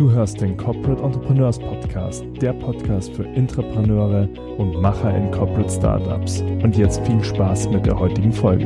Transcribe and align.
Du 0.00 0.10
hörst 0.10 0.40
den 0.40 0.56
Corporate 0.56 1.02
Entrepreneurs 1.02 1.58
Podcast, 1.58 2.24
der 2.40 2.54
Podcast 2.54 3.12
für 3.12 3.24
Intrapreneure 3.24 4.26
und 4.56 4.80
Macher 4.80 5.14
in 5.14 5.30
Corporate 5.30 5.68
Startups. 5.68 6.40
Und 6.40 6.74
jetzt 6.74 7.06
viel 7.06 7.22
Spaß 7.22 7.68
mit 7.68 7.84
der 7.84 7.98
heutigen 7.98 8.32
Folge. 8.32 8.64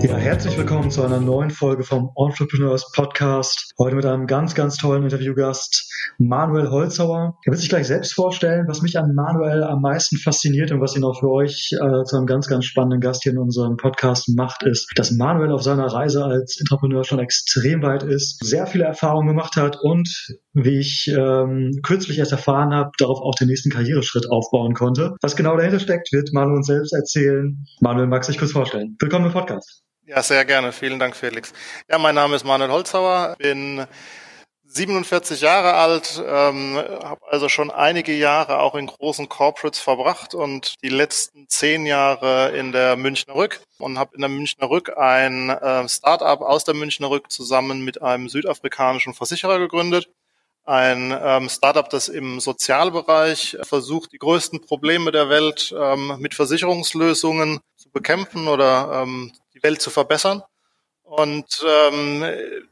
Ja, 0.00 0.16
herzlich 0.16 0.56
willkommen 0.56 0.90
zu 0.90 1.02
einer 1.02 1.20
neuen 1.20 1.50
Folge 1.50 1.84
vom 1.84 2.10
Entrepreneurs 2.16 2.90
Podcast. 2.92 3.74
Heute 3.78 3.96
mit 3.96 4.06
einem 4.06 4.26
ganz, 4.26 4.54
ganz 4.54 4.78
tollen 4.78 5.02
Interviewgast, 5.02 5.87
Manuel 6.18 6.70
Holzauer. 6.70 7.38
Er 7.44 7.52
wird 7.52 7.60
sich 7.60 7.68
gleich 7.68 7.86
selbst 7.86 8.12
vorstellen, 8.12 8.66
was 8.66 8.82
mich 8.82 8.98
an 8.98 9.14
Manuel 9.14 9.62
am 9.62 9.80
meisten 9.80 10.16
fasziniert 10.16 10.72
und 10.72 10.80
was 10.80 10.96
ihn 10.96 11.04
auch 11.04 11.20
für 11.20 11.30
euch 11.30 11.70
äh, 11.72 12.04
zu 12.04 12.16
einem 12.16 12.26
ganz, 12.26 12.48
ganz 12.48 12.64
spannenden 12.64 13.00
Gast 13.00 13.22
hier 13.22 13.32
in 13.32 13.38
unserem 13.38 13.76
Podcast 13.76 14.28
macht, 14.36 14.64
ist, 14.64 14.90
dass 14.96 15.12
Manuel 15.12 15.52
auf 15.52 15.62
seiner 15.62 15.86
Reise 15.86 16.24
als 16.24 16.58
Entrepreneur 16.58 17.04
schon 17.04 17.20
extrem 17.20 17.82
weit 17.82 18.02
ist, 18.02 18.44
sehr 18.44 18.66
viele 18.66 18.84
Erfahrungen 18.84 19.28
gemacht 19.28 19.54
hat 19.54 19.78
und, 19.80 20.08
wie 20.54 20.80
ich 20.80 21.08
ähm, 21.16 21.78
kürzlich 21.84 22.18
erst 22.18 22.32
erfahren 22.32 22.74
habe, 22.74 22.90
darauf 22.98 23.20
auch 23.20 23.36
den 23.36 23.46
nächsten 23.46 23.70
Karriereschritt 23.70 24.28
aufbauen 24.28 24.74
konnte. 24.74 25.14
Was 25.22 25.36
genau 25.36 25.56
dahinter 25.56 25.78
steckt, 25.78 26.12
wird 26.12 26.32
Manuel 26.32 26.56
uns 26.56 26.66
selbst 26.66 26.92
erzählen. 26.92 27.64
Manuel 27.80 28.08
mag 28.08 28.24
sich 28.24 28.38
kurz 28.38 28.50
vorstellen. 28.50 28.96
Willkommen 28.98 29.26
im 29.26 29.32
Podcast. 29.32 29.84
Ja, 30.04 30.20
sehr 30.22 30.44
gerne. 30.44 30.72
Vielen 30.72 30.98
Dank, 30.98 31.14
Felix. 31.14 31.52
Ja, 31.88 31.98
mein 31.98 32.16
Name 32.16 32.34
ist 32.34 32.44
Manuel 32.44 32.72
Holzhauer, 32.72 33.36
bin 33.38 33.86
47 34.78 35.40
Jahre 35.40 35.74
alt, 35.74 36.22
ähm, 36.24 36.76
habe 36.76 37.20
also 37.28 37.48
schon 37.48 37.72
einige 37.72 38.12
Jahre 38.12 38.60
auch 38.60 38.76
in 38.76 38.86
großen 38.86 39.28
Corporates 39.28 39.80
verbracht 39.80 40.36
und 40.36 40.74
die 40.84 40.88
letzten 40.88 41.48
zehn 41.48 41.84
Jahre 41.84 42.56
in 42.56 42.70
der 42.70 42.94
Münchner 42.94 43.34
Rück 43.34 43.60
und 43.78 43.98
habe 43.98 44.14
in 44.14 44.20
der 44.20 44.30
Münchner 44.30 44.70
Rück 44.70 44.96
ein 44.96 45.50
äh, 45.50 45.88
Start-up 45.88 46.42
aus 46.42 46.62
der 46.62 46.74
Münchner 46.74 47.10
Rück 47.10 47.32
zusammen 47.32 47.84
mit 47.84 48.02
einem 48.02 48.28
südafrikanischen 48.28 49.14
Versicherer 49.14 49.58
gegründet. 49.58 50.08
Ein 50.64 51.12
ähm, 51.20 51.48
Startup, 51.48 51.88
das 51.90 52.08
im 52.08 52.38
Sozialbereich 52.38 53.56
versucht, 53.62 54.12
die 54.12 54.18
größten 54.18 54.60
Probleme 54.60 55.10
der 55.10 55.28
Welt 55.28 55.74
ähm, 55.76 56.14
mit 56.20 56.34
Versicherungslösungen 56.34 57.58
zu 57.76 57.90
bekämpfen 57.90 58.46
oder 58.46 59.02
ähm, 59.02 59.32
die 59.54 59.62
Welt 59.64 59.82
zu 59.82 59.90
verbessern. 59.90 60.44
Und 61.08 61.64
ähm, 61.66 62.22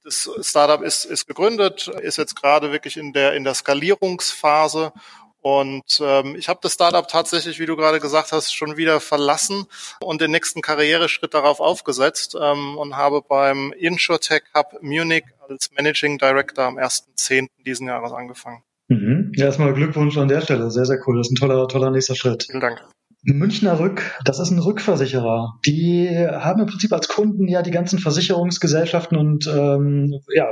das 0.05 0.29
Startup 0.43 0.83
ist, 0.83 1.07
ist 1.07 1.27
gegründet, 1.27 1.89
ist 2.03 2.19
jetzt 2.19 2.37
gerade 2.37 2.71
wirklich 2.71 2.99
in 2.99 3.13
der 3.13 3.33
in 3.33 3.45
der 3.45 3.55
Skalierungsphase. 3.55 4.93
Und 5.41 6.03
ähm, 6.03 6.35
ich 6.37 6.49
habe 6.49 6.59
das 6.63 6.75
Startup 6.75 7.07
tatsächlich, 7.07 7.61
wie 7.61 7.67
du 7.67 7.77
gerade 7.77 8.01
gesagt 8.01 8.33
hast, 8.33 8.53
schon 8.53 8.77
wieder 8.77 9.01
verlassen 9.01 9.67
und 10.01 10.21
den 10.21 10.33
nächsten 10.33 10.61
Karriereschritt 10.61 11.35
darauf 11.35 11.61
aufgesetzt 11.61 12.37
ähm, 12.39 12.77
und 12.77 12.97
habe 12.97 13.23
beim 13.23 13.73
InsurTech 13.73 14.43
Hub 14.55 14.83
Munich 14.83 15.25
als 15.49 15.71
Managing 15.71 16.19
Director 16.19 16.65
am 16.65 16.79
1.10. 16.79 17.49
diesen 17.65 17.87
Jahres 17.87 18.13
angefangen. 18.13 18.65
Mhm. 18.89 19.33
Ja, 19.37 19.47
erstmal 19.47 19.73
Glückwunsch 19.73 20.19
an 20.19 20.29
der 20.29 20.41
Stelle. 20.41 20.71
Sehr, 20.71 20.85
sehr 20.85 20.99
cool. 21.07 21.19
Das 21.19 21.29
ist 21.29 21.33
ein 21.33 21.37
toller, 21.37 21.69
toller 21.69 21.91
nächster 21.91 22.17
Schritt. 22.17 22.45
Vielen 22.45 22.61
Dank. 22.61 22.85
Münchner 23.27 23.81
Rück, 23.81 24.19
das 24.25 24.39
ist 24.39 24.51
ein 24.51 24.61
Rückversicherer. 24.61 25.59
Die 25.67 26.09
haben 26.17 26.61
im 26.61 26.67
Prinzip 26.67 26.93
als 26.93 27.09
Kunden 27.09 27.49
ja 27.49 27.63
die 27.63 27.73
ganzen 27.73 27.99
Versicherungsgesellschaften 27.99 29.19
und 29.19 29.49
ähm, 29.49 30.15
ja, 30.33 30.47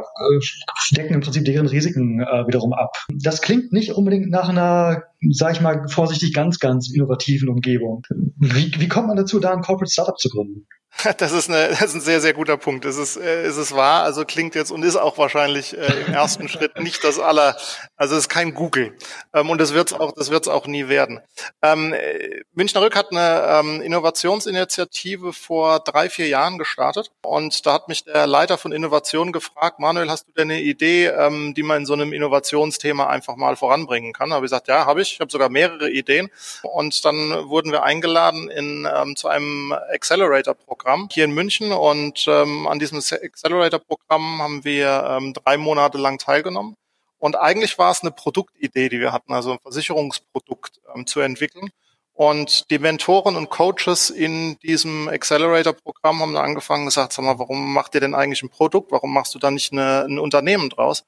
decken 0.90 1.14
im 1.14 1.20
Prinzip 1.20 1.44
deren 1.44 1.66
Risiken 1.66 2.20
äh, 2.20 2.46
wiederum 2.48 2.72
ab. 2.72 2.96
Das 3.14 3.42
klingt 3.42 3.72
nicht 3.72 3.92
unbedingt 3.92 4.28
nach 4.28 4.48
einer, 4.48 5.04
sag 5.30 5.54
ich 5.54 5.60
mal 5.60 5.88
vorsichtig, 5.88 6.32
ganz, 6.32 6.58
ganz 6.58 6.92
innovativen 6.92 7.48
Umgebung. 7.48 8.02
Wie, 8.36 8.72
wie 8.78 8.88
kommt 8.88 9.08
man 9.08 9.16
dazu, 9.16 9.40
da 9.40 9.52
ein 9.52 9.62
Corporate 9.62 9.90
Startup 9.90 10.18
zu 10.18 10.28
gründen? 10.28 10.66
Das 11.18 11.32
ist, 11.32 11.50
eine, 11.50 11.68
das 11.68 11.82
ist 11.82 11.94
ein 11.94 12.00
sehr, 12.00 12.20
sehr 12.20 12.32
guter 12.32 12.56
Punkt. 12.56 12.84
Es 12.84 12.96
ist, 12.96 13.16
äh, 13.16 13.42
es 13.42 13.56
ist 13.56 13.74
wahr, 13.74 14.02
also 14.04 14.24
klingt 14.24 14.54
jetzt 14.54 14.70
und 14.70 14.82
ist 14.82 14.96
auch 14.96 15.18
wahrscheinlich 15.18 15.76
äh, 15.76 16.04
im 16.06 16.12
ersten 16.12 16.48
Schritt 16.54 16.78
nicht 16.80 17.04
das 17.04 17.18
aller, 17.18 17.56
also 17.96 18.14
es 18.14 18.22
ist 18.22 18.28
kein 18.28 18.54
Google. 18.54 18.96
Ähm, 19.32 19.50
und 19.50 19.60
das 19.60 19.74
wird 19.74 19.92
es 19.92 19.98
auch, 19.98 20.12
das 20.12 20.30
wird's 20.30 20.48
auch 20.48 20.66
nie 20.66 20.88
werden. 20.88 21.20
Ähm, 21.62 21.92
äh, 21.92 22.42
Münchner 22.52 22.82
Rück 22.82 22.96
hat 22.96 23.10
eine 23.10 23.44
ähm, 23.48 23.80
Innovationsinitiative 23.82 25.32
vor 25.32 25.80
drei, 25.80 26.08
vier 26.08 26.28
Jahren 26.28 26.58
gestartet. 26.58 27.10
Und 27.22 27.66
da 27.66 27.74
hat 27.74 27.88
mich 27.88 28.04
der 28.04 28.26
Leiter 28.26 28.58
von 28.58 28.72
Innovation 28.72 29.32
gefragt, 29.32 29.80
Manuel, 29.80 30.10
hast 30.10 30.28
du 30.28 30.32
denn 30.32 30.50
eine 30.50 30.60
Idee, 30.60 31.06
ähm, 31.06 31.54
die 31.54 31.62
man 31.62 31.78
in 31.78 31.86
so 31.86 31.92
einem 31.92 32.12
Innovationsthema 32.12 33.06
einfach 33.08 33.36
mal 33.36 33.56
voranbringen 33.56 34.12
kann? 34.12 34.30
Da 34.30 34.36
habe 34.36 34.46
ich 34.46 34.50
gesagt, 34.50 34.68
ja, 34.68 34.86
habe 34.86 35.02
ich. 35.02 35.13
Ich 35.14 35.20
habe 35.20 35.30
sogar 35.30 35.48
mehrere 35.48 35.90
Ideen. 35.90 36.30
Und 36.62 37.04
dann 37.04 37.48
wurden 37.48 37.72
wir 37.72 37.82
eingeladen 37.82 38.50
in, 38.50 38.88
ähm, 38.92 39.16
zu 39.16 39.28
einem 39.28 39.72
Accelerator-Programm 39.72 40.84
Programm 40.84 41.08
hier 41.10 41.24
in 41.24 41.32
München 41.32 41.72
und 41.72 42.26
ähm, 42.28 42.66
an 42.66 42.78
diesem 42.78 42.98
Accelerator-Programm 42.98 44.42
haben 44.42 44.64
wir 44.64 45.04
ähm, 45.08 45.32
drei 45.32 45.56
Monate 45.56 45.98
lang 45.98 46.18
teilgenommen. 46.18 46.76
Und 47.18 47.36
eigentlich 47.36 47.78
war 47.78 47.90
es 47.90 48.02
eine 48.02 48.10
Produktidee, 48.10 48.88
die 48.88 49.00
wir 49.00 49.12
hatten, 49.12 49.32
also 49.32 49.52
ein 49.52 49.58
Versicherungsprodukt 49.60 50.80
ähm, 50.94 51.06
zu 51.06 51.20
entwickeln. 51.20 51.70
Und 52.12 52.70
die 52.70 52.78
Mentoren 52.78 53.34
und 53.36 53.48
Coaches 53.50 54.10
in 54.10 54.58
diesem 54.58 55.08
Accelerator-Programm 55.08 56.20
haben 56.20 56.34
dann 56.34 56.44
angefangen 56.44 56.84
gesagt, 56.84 57.12
sag 57.12 57.24
mal, 57.24 57.38
warum 57.38 57.72
macht 57.72 57.94
ihr 57.94 58.00
denn 58.00 58.14
eigentlich 58.14 58.42
ein 58.42 58.50
Produkt? 58.50 58.92
Warum 58.92 59.12
machst 59.12 59.34
du 59.34 59.38
da 59.38 59.50
nicht 59.50 59.72
eine, 59.72 60.04
ein 60.04 60.18
Unternehmen 60.18 60.70
draus? 60.70 61.04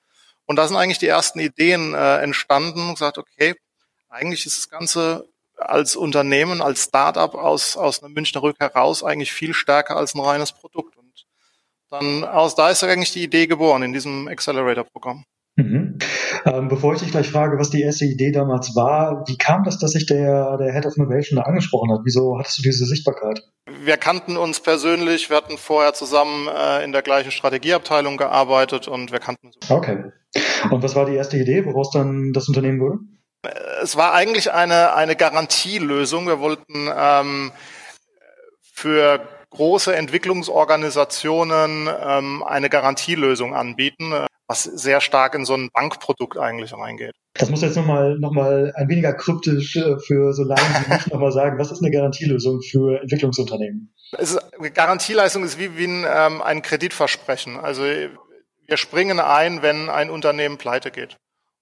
Und 0.47 0.57
da 0.57 0.67
sind 0.67 0.77
eigentlich 0.77 0.99
die 0.99 1.09
ersten 1.09 1.39
Ideen 1.39 1.93
äh, 1.95 2.19
entstanden 2.23 2.89
und 2.89 2.95
gesagt, 2.95 3.19
okay, 3.19 3.57
eigentlich 4.17 4.47
ist 4.47 4.59
das 4.59 4.71
Ganze 4.71 5.29
als 5.57 5.97
Unternehmen, 5.97 6.61
als 6.61 6.85
Startup 6.85 7.35
aus, 7.35 7.77
aus 7.77 8.03
einem 8.03 8.15
Münchner 8.15 8.43
Rück 8.43 8.57
heraus 8.59 9.03
eigentlich 9.03 9.33
viel 9.33 9.55
stärker 9.55 9.97
als 9.97 10.15
ein 10.15 10.21
reines 10.21 10.53
Produkt. 10.53 10.97
Und 10.97 11.27
dann 11.91 12.25
aus 12.25 12.55
da 12.55 12.71
ist 12.71 12.83
eigentlich 12.83 13.13
die 13.13 13.23
Idee 13.23 13.47
geboren 13.47 13.83
in 13.83 13.93
diesem 13.93 14.29
Accelerator-Programm. 14.29 15.25
Mhm. 15.57 15.99
Ähm, 16.45 16.69
bevor 16.69 16.95
ich 16.95 17.01
dich 17.01 17.11
gleich 17.13 17.31
frage, 17.31 17.59
was 17.59 17.71
die 17.71 17.81
erste 17.81 18.05
Idee 18.05 18.31
damals 18.31 18.77
war, 18.77 19.25
wie 19.27 19.39
kam 19.39 19.65
das, 19.65 19.79
dass 19.79 19.93
sich 19.93 20.05
der, 20.05 20.59
der 20.59 20.73
Head 20.73 20.85
of 20.85 20.97
Innovation 20.97 21.37
da 21.37 21.43
angesprochen 21.45 21.91
hat? 21.91 22.01
Wieso 22.05 22.39
hattest 22.39 22.59
du 22.59 22.63
diese 22.63 22.85
Sichtbarkeit? 22.85 23.43
Wir 23.83 23.97
kannten 23.97 24.37
uns 24.37 24.61
persönlich, 24.61 25.31
wir 25.31 25.39
hatten 25.39 25.57
vorher 25.57 25.95
zusammen 25.95 26.49
äh, 26.49 26.85
in 26.85 26.93
der 26.93 27.01
gleichen 27.01 27.31
Strategieabteilung 27.31 28.19
gearbeitet 28.19 28.87
und 28.87 29.13
wir 29.13 29.19
kannten 29.19 29.47
uns. 29.47 29.57
Okay. 29.71 30.13
Und 30.71 30.83
was 30.83 30.95
war 30.95 31.07
die 31.07 31.17
erste 31.17 31.39
Idee, 31.39 31.65
woraus 31.65 31.91
dann 31.91 32.35
das 32.35 32.49
Unternehmen 32.49 32.81
wurde? 32.81 32.99
Es 33.83 33.97
war 33.97 34.13
eigentlich 34.13 34.53
eine, 34.53 34.95
eine 34.95 35.17
Garantielösung. 35.17 36.27
Wir 36.27 36.41
wollten 36.41 36.91
ähm, 36.95 37.53
für 38.61 39.21
große 39.51 39.95
Entwicklungsorganisationen 39.95 41.89
ähm, 41.89 42.43
eine 42.43 42.69
Garantielösung 42.69 43.55
anbieten, 43.55 44.13
was 44.47 44.65
sehr 44.65 45.01
stark 45.01 45.35
in 45.35 45.45
so 45.45 45.55
ein 45.55 45.71
Bankprodukt 45.73 46.37
eigentlich 46.39 46.73
reingeht. 46.75 47.15
Das 47.35 47.51
muss 47.51 47.63
jetzt 47.63 47.77
nochmal 47.77 48.19
noch 48.19 48.33
mal 48.33 48.73
ein 48.77 48.89
weniger 48.89 49.13
kryptisch 49.13 49.77
äh, 49.77 49.99
für 49.99 50.33
so 50.33 50.45
lange 50.45 50.61
wie 50.61 50.95
ich 50.95 51.07
nochmal 51.09 51.33
sagen. 51.33 51.59
Was 51.59 51.71
ist 51.71 51.83
eine 51.83 51.91
Garantielösung 51.91 52.61
für 52.63 53.01
Entwicklungsunternehmen? 53.01 53.93
Ist, 54.19 54.39
Garantieleistung 54.75 55.45
ist 55.45 55.59
wie, 55.59 55.77
wie 55.77 55.87
ein, 55.87 56.07
ähm, 56.09 56.43
ein 56.43 56.63
Kreditversprechen. 56.63 57.59
Also 57.59 57.83
wir 57.83 58.77
springen 58.77 59.21
ein, 59.21 59.63
wenn 59.63 59.89
ein 59.89 60.11
Unternehmen 60.11 60.59
pleite 60.59 60.91
geht. 60.91 61.17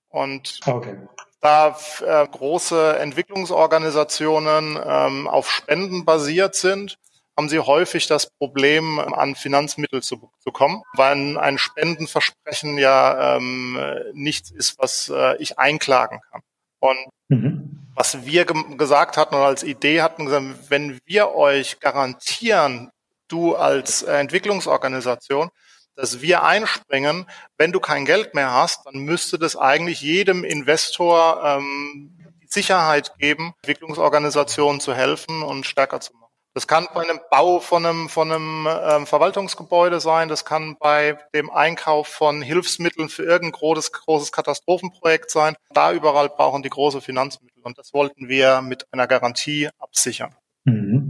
Und 0.09 0.61
okay 0.67 0.97
da 1.45 1.77
äh, 2.01 2.27
große 2.27 2.99
Entwicklungsorganisationen 2.99 4.79
ähm, 4.83 5.29
auf 5.29 5.51
Spenden 5.51 6.07
basiert 6.07 6.55
sind, 6.55 6.97
haben 7.37 7.51
sie 7.51 7.59
häufig 7.59 8.07
das 8.07 8.31
Problem, 8.31 8.99
an 8.99 9.35
Finanzmittel 9.35 10.03
zu, 10.03 10.31
zu 10.39 10.53
kommen, 10.53 10.83
weil 10.95 11.37
ein 11.37 11.59
Spendenversprechen 11.59 12.79
ja 12.79 13.37
ähm, 13.37 13.79
nichts 14.15 14.51
ist, 14.51 14.79
was 14.79 15.13
äh, 15.15 15.37
ich 15.37 15.59
einklagen 15.59 16.21
kann. 16.31 16.41
Und 16.81 16.99
mhm. 17.29 17.89
was 17.95 18.25
wir 18.25 18.47
ge 18.47 18.77
gesagt 18.79 19.19
hatten 19.19 19.35
oder 19.35 19.47
als 19.47 19.65
Idee 19.65 20.01
hatten, 20.01 20.25
gesagt, 20.25 20.55
wenn 20.71 20.99
wir 21.05 21.35
euch 21.35 21.79
garantieren, 21.79 22.91
du 23.29 23.55
als 23.55 24.03
äh, 24.03 24.17
Entwicklungsorganisation, 24.17 25.51
dass 25.95 26.21
wir 26.21 26.43
einspringen. 26.43 27.27
Wenn 27.59 27.73
du 27.73 27.81
kein 27.81 28.05
Geld 28.05 28.35
mehr 28.35 28.53
hast, 28.53 28.87
dann 28.87 28.97
müsste 28.97 29.39
das 29.39 29.57
eigentlich 29.57 30.01
jedem 30.01 30.45
Investor 30.45 31.43
ähm, 31.45 32.17
Sicherheit 32.47 33.13
geben, 33.19 33.53
Entwicklungsorganisationen 33.63 34.81
zu 34.81 34.95
helfen 34.95 35.43
und 35.43 35.67
stärker 35.67 36.01
zu 36.01 36.13
machen. 36.15 36.25
Das 36.55 36.69
kann 36.69 36.87
bei 36.95 37.03
einem 37.03 37.19
Bau 37.33 37.59
von 37.59 37.85
einem, 37.85 38.09
von 38.09 38.31
einem 38.31 38.69
ähm, 38.71 39.07
Verwaltungsgebäude 39.07 39.99
sein, 39.99 40.29
das 40.29 40.45
kann 40.45 40.77
bei 40.79 41.19
dem 41.35 41.51
Einkauf 41.51 42.07
von 42.07 42.43
Hilfsmitteln 42.43 43.09
für 43.09 43.25
irgendein 43.25 43.59
großes, 43.59 43.91
großes 43.91 44.31
Katastrophenprojekt 44.31 45.33
sein. 45.33 45.57
Da 45.71 45.93
überall 45.93 46.29
brauchen 46.29 46.63
die 46.63 46.71
große 46.71 47.01
Finanzmittel 47.01 47.61
und 47.65 47.77
das 47.77 47.93
wollten 47.93 48.29
wir 48.29 48.63
mit 48.63 48.87
einer 48.93 49.09
Garantie 49.09 49.69
absichern. 49.81 50.37
Mhm. 50.65 51.04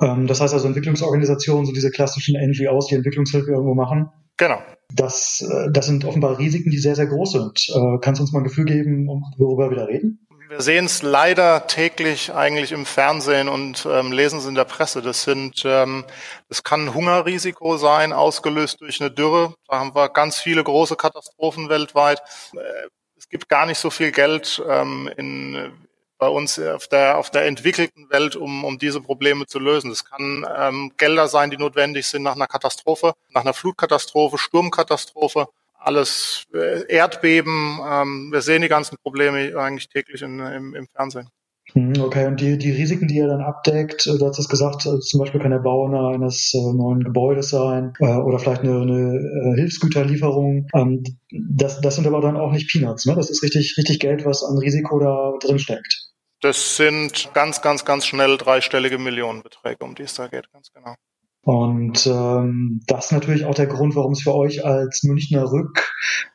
Ähm, 0.00 0.26
das 0.26 0.40
heißt 0.40 0.54
also 0.54 0.66
Entwicklungsorganisationen, 0.66 1.66
so 1.66 1.72
diese 1.72 1.90
klassischen 1.90 2.36
NGOs, 2.40 2.86
die 2.86 2.94
Entwicklungshilfe 2.94 3.50
irgendwo 3.50 3.74
machen. 3.74 4.10
Genau. 4.36 4.60
Das, 4.94 5.46
äh, 5.48 5.70
das 5.70 5.86
sind 5.86 6.04
offenbar 6.04 6.38
Risiken, 6.38 6.70
die 6.70 6.78
sehr, 6.78 6.94
sehr 6.94 7.06
groß 7.06 7.32
sind. 7.32 7.68
Äh, 7.68 7.98
kannst 8.00 8.20
du 8.20 8.22
uns 8.22 8.32
mal 8.32 8.40
ein 8.40 8.44
Gefühl 8.44 8.64
geben, 8.64 9.06
worüber 9.36 9.70
wir 9.70 9.76
da 9.76 9.84
reden? 9.84 10.20
Wir 10.48 10.62
sehen 10.62 10.86
es 10.86 11.02
leider 11.02 11.66
täglich 11.66 12.32
eigentlich 12.32 12.72
im 12.72 12.86
Fernsehen 12.86 13.50
und 13.50 13.86
ähm, 13.90 14.12
lesen 14.12 14.38
es 14.38 14.46
in 14.46 14.54
der 14.54 14.64
Presse. 14.64 15.02
Das 15.02 15.24
sind, 15.24 15.62
ähm, 15.66 16.06
das 16.48 16.62
kann 16.62 16.86
ein 16.86 16.94
Hungerrisiko 16.94 17.76
sein, 17.76 18.14
ausgelöst 18.14 18.80
durch 18.80 18.98
eine 18.98 19.10
Dürre. 19.10 19.52
Da 19.68 19.78
haben 19.78 19.94
wir 19.94 20.08
ganz 20.08 20.38
viele 20.38 20.64
große 20.64 20.96
Katastrophen 20.96 21.68
weltweit. 21.68 22.22
Äh, 22.54 22.88
es 23.18 23.28
gibt 23.28 23.50
gar 23.50 23.66
nicht 23.66 23.76
so 23.76 23.90
viel 23.90 24.10
Geld 24.10 24.62
ähm, 24.66 25.10
in, 25.18 25.70
bei 26.18 26.28
uns 26.28 26.58
auf 26.58 26.88
der, 26.88 27.18
auf 27.18 27.30
der 27.30 27.46
entwickelten 27.46 28.10
Welt, 28.10 28.36
um, 28.36 28.64
um 28.64 28.78
diese 28.78 29.00
Probleme 29.00 29.46
zu 29.46 29.58
lösen. 29.58 29.90
Das 29.90 30.04
kann 30.04 30.46
ähm, 30.58 30.92
Gelder 30.96 31.28
sein, 31.28 31.50
die 31.50 31.56
notwendig 31.56 32.06
sind 32.06 32.22
nach 32.22 32.34
einer 32.34 32.46
Katastrophe, 32.46 33.14
nach 33.30 33.42
einer 33.42 33.54
Flutkatastrophe, 33.54 34.38
Sturmkatastrophe 34.38 35.48
alles 35.78 36.44
äh, 36.52 36.84
Erdbeben. 36.88 37.78
Ähm, 37.88 38.32
wir 38.32 38.42
sehen 38.42 38.62
die 38.62 38.68
ganzen 38.68 38.98
Probleme 38.98 39.56
eigentlich 39.56 39.88
täglich 39.88 40.22
in, 40.22 40.40
im, 40.40 40.74
im 40.74 40.86
Fernsehen. 40.88 41.28
Mhm, 41.74 42.00
okay, 42.00 42.26
und 42.26 42.40
die, 42.40 42.56
die 42.56 42.70
Risiken, 42.70 43.08
die 43.08 43.18
er 43.18 43.28
dann 43.28 43.42
abdeckt, 43.42 44.06
äh, 44.06 44.16
du 44.18 44.26
hast 44.26 44.38
es 44.38 44.48
gesagt, 44.48 44.86
äh, 44.86 44.98
zum 45.00 45.20
Beispiel 45.20 45.40
kann 45.40 45.50
der 45.50 45.58
Bau 45.58 45.86
eines 45.86 46.52
neuen 46.54 47.04
Gebäudes 47.04 47.50
sein 47.50 47.92
äh, 48.00 48.16
oder 48.16 48.38
vielleicht 48.38 48.62
eine, 48.62 48.80
eine 48.80 49.54
Hilfsgüterlieferung. 49.56 50.66
Ähm, 50.74 51.04
das, 51.30 51.80
das 51.80 51.96
sind 51.96 52.06
aber 52.06 52.20
dann 52.20 52.36
auch 52.36 52.52
nicht 52.52 52.70
Peanuts, 52.70 53.04
ne? 53.04 53.14
Das 53.14 53.28
ist 53.28 53.42
richtig, 53.42 53.74
richtig 53.76 54.00
Geld, 54.00 54.24
was 54.24 54.42
an 54.42 54.58
Risiko 54.58 54.98
da 54.98 55.34
drin 55.40 55.58
steckt. 55.58 56.07
Das 56.40 56.76
sind 56.76 57.30
ganz, 57.34 57.62
ganz, 57.62 57.84
ganz 57.84 58.06
schnell 58.06 58.36
dreistellige 58.36 58.98
Millionenbeträge, 58.98 59.84
um 59.84 59.94
die 59.94 60.04
es 60.04 60.14
da 60.14 60.28
geht, 60.28 60.52
ganz 60.52 60.72
genau. 60.72 60.94
Und 61.42 62.06
ähm, 62.06 62.82
das 62.86 63.06
ist 63.06 63.12
natürlich 63.12 63.46
auch 63.46 63.54
der 63.54 63.68
Grund, 63.68 63.96
warum 63.96 64.12
es 64.12 64.22
für 64.22 64.34
euch 64.34 64.66
als 64.66 65.02
Münchner 65.04 65.50
Rück 65.50 65.82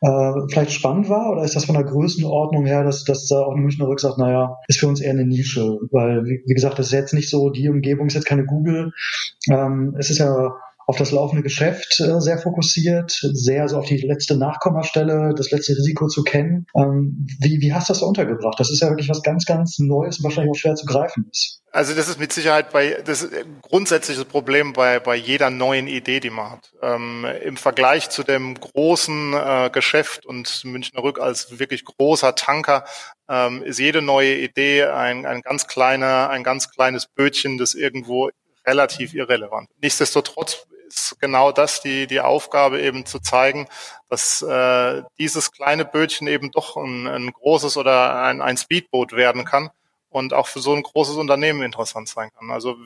äh, 0.02 0.32
vielleicht 0.50 0.72
spannend 0.72 1.08
war? 1.08 1.32
Oder 1.32 1.44
ist 1.44 1.56
das 1.56 1.66
von 1.66 1.76
der 1.76 1.84
Größenordnung 1.84 2.66
her, 2.66 2.84
dass, 2.84 3.04
dass 3.04 3.28
da 3.28 3.42
auch 3.42 3.56
Münchner 3.56 3.88
Rück 3.88 4.00
sagt, 4.00 4.18
naja, 4.18 4.58
ist 4.68 4.80
für 4.80 4.88
uns 4.88 5.02
eher 5.02 5.12
eine 5.12 5.26
Nische? 5.26 5.78
Weil, 5.92 6.26
wie, 6.26 6.42
wie 6.48 6.54
gesagt, 6.54 6.80
das 6.80 6.88
ist 6.88 6.94
jetzt 6.94 7.14
nicht 7.14 7.30
so, 7.30 7.52
die 7.52 7.70
Umgebung 7.70 8.08
ist 8.08 8.16
jetzt 8.16 8.26
keine 8.26 8.46
Google. 8.46 8.92
Ähm, 9.52 9.96
es 10.00 10.10
ist 10.10 10.18
ja 10.18 10.56
auf 10.86 10.98
das 10.98 11.12
laufende 11.12 11.44
Geschäft 11.44 12.00
äh, 12.00 12.20
sehr 12.20 12.38
fokussiert, 12.38 13.12
sehr 13.12 13.68
so 13.68 13.78
auf 13.78 13.86
die 13.86 13.98
letzte 13.98 14.38
Nachkommastelle, 14.38 15.34
das 15.36 15.52
letzte 15.52 15.74
Risiko 15.74 16.08
zu 16.08 16.24
kennen. 16.24 16.68
Ähm, 16.76 17.26
wie, 17.40 17.62
wie 17.62 17.74
hast 17.74 17.90
du 17.90 17.94
das 17.94 18.02
untergebracht? 18.02 18.60
Das 18.60 18.70
ist 18.70 18.82
ja 18.82 18.90
wirklich 18.90 19.10
was 19.10 19.24
ganz, 19.24 19.46
ganz 19.46 19.80
Neues 19.80 20.18
und 20.18 20.26
wahrscheinlich 20.26 20.52
auch 20.52 20.60
schwer 20.60 20.76
zu 20.76 20.86
greifen 20.86 21.28
ist. 21.32 21.62
Also 21.72 21.96
das 21.96 22.08
ist 22.08 22.20
mit 22.20 22.32
Sicherheit 22.32 22.72
bei 22.72 23.02
das 23.04 23.24
ist 23.24 23.34
ein 23.34 23.58
grundsätzliches 23.64 24.26
Problem 24.26 24.74
bei 24.74 25.00
bei 25.00 25.16
jeder 25.16 25.50
neuen 25.50 25.88
Idee, 25.88 26.20
die 26.20 26.30
man 26.30 26.52
hat. 26.52 26.72
Ähm, 26.84 27.26
Im 27.44 27.58
Vergleich 27.58 28.10
zu 28.10 28.22
dem 28.22 28.54
großen 28.54 29.34
äh, 29.34 29.70
Geschäft 29.74 30.24
und 30.28 30.64
Münchner 30.66 31.02
Rück 31.02 31.20
als 31.20 31.58
wirklich 31.58 31.84
großer 31.84 32.36
Tanker 32.36 32.86
ähm, 33.28 33.64
ist 33.64 33.80
jede 33.80 34.04
neue 34.04 34.36
Idee 34.36 34.84
ein, 34.84 35.26
ein 35.26 35.42
ganz 35.42 35.66
kleiner 35.66 36.30
ein 36.30 36.44
ganz 36.44 36.70
kleines 36.70 37.08
Bötchen, 37.08 37.58
das 37.58 37.74
irgendwo 37.74 38.30
relativ 38.66 39.14
irrelevant. 39.14 39.70
Nichtsdestotrotz 39.82 40.66
ist 40.88 41.20
genau 41.20 41.52
das 41.52 41.82
die, 41.82 42.08
die 42.08 42.20
Aufgabe 42.20 42.82
eben 42.82 43.06
zu 43.06 43.20
zeigen, 43.20 43.68
dass 44.10 44.42
äh, 44.42 45.04
dieses 45.18 45.52
kleine 45.52 45.86
Bötchen 45.86 46.28
eben 46.28 46.52
doch 46.52 46.78
ein, 46.78 47.08
ein 47.08 47.32
großes 47.32 47.78
oder 47.78 48.22
ein, 48.24 48.42
ein 48.42 48.58
Speedboot 48.58 49.14
werden 49.14 49.46
kann 49.46 49.72
und 50.10 50.34
auch 50.34 50.48
für 50.48 50.60
so 50.60 50.74
ein 50.74 50.84
großes 50.84 51.16
Unternehmen 51.16 51.64
interessant 51.64 52.08
sein 52.08 52.30
kann. 52.38 52.52
Also 52.52 52.78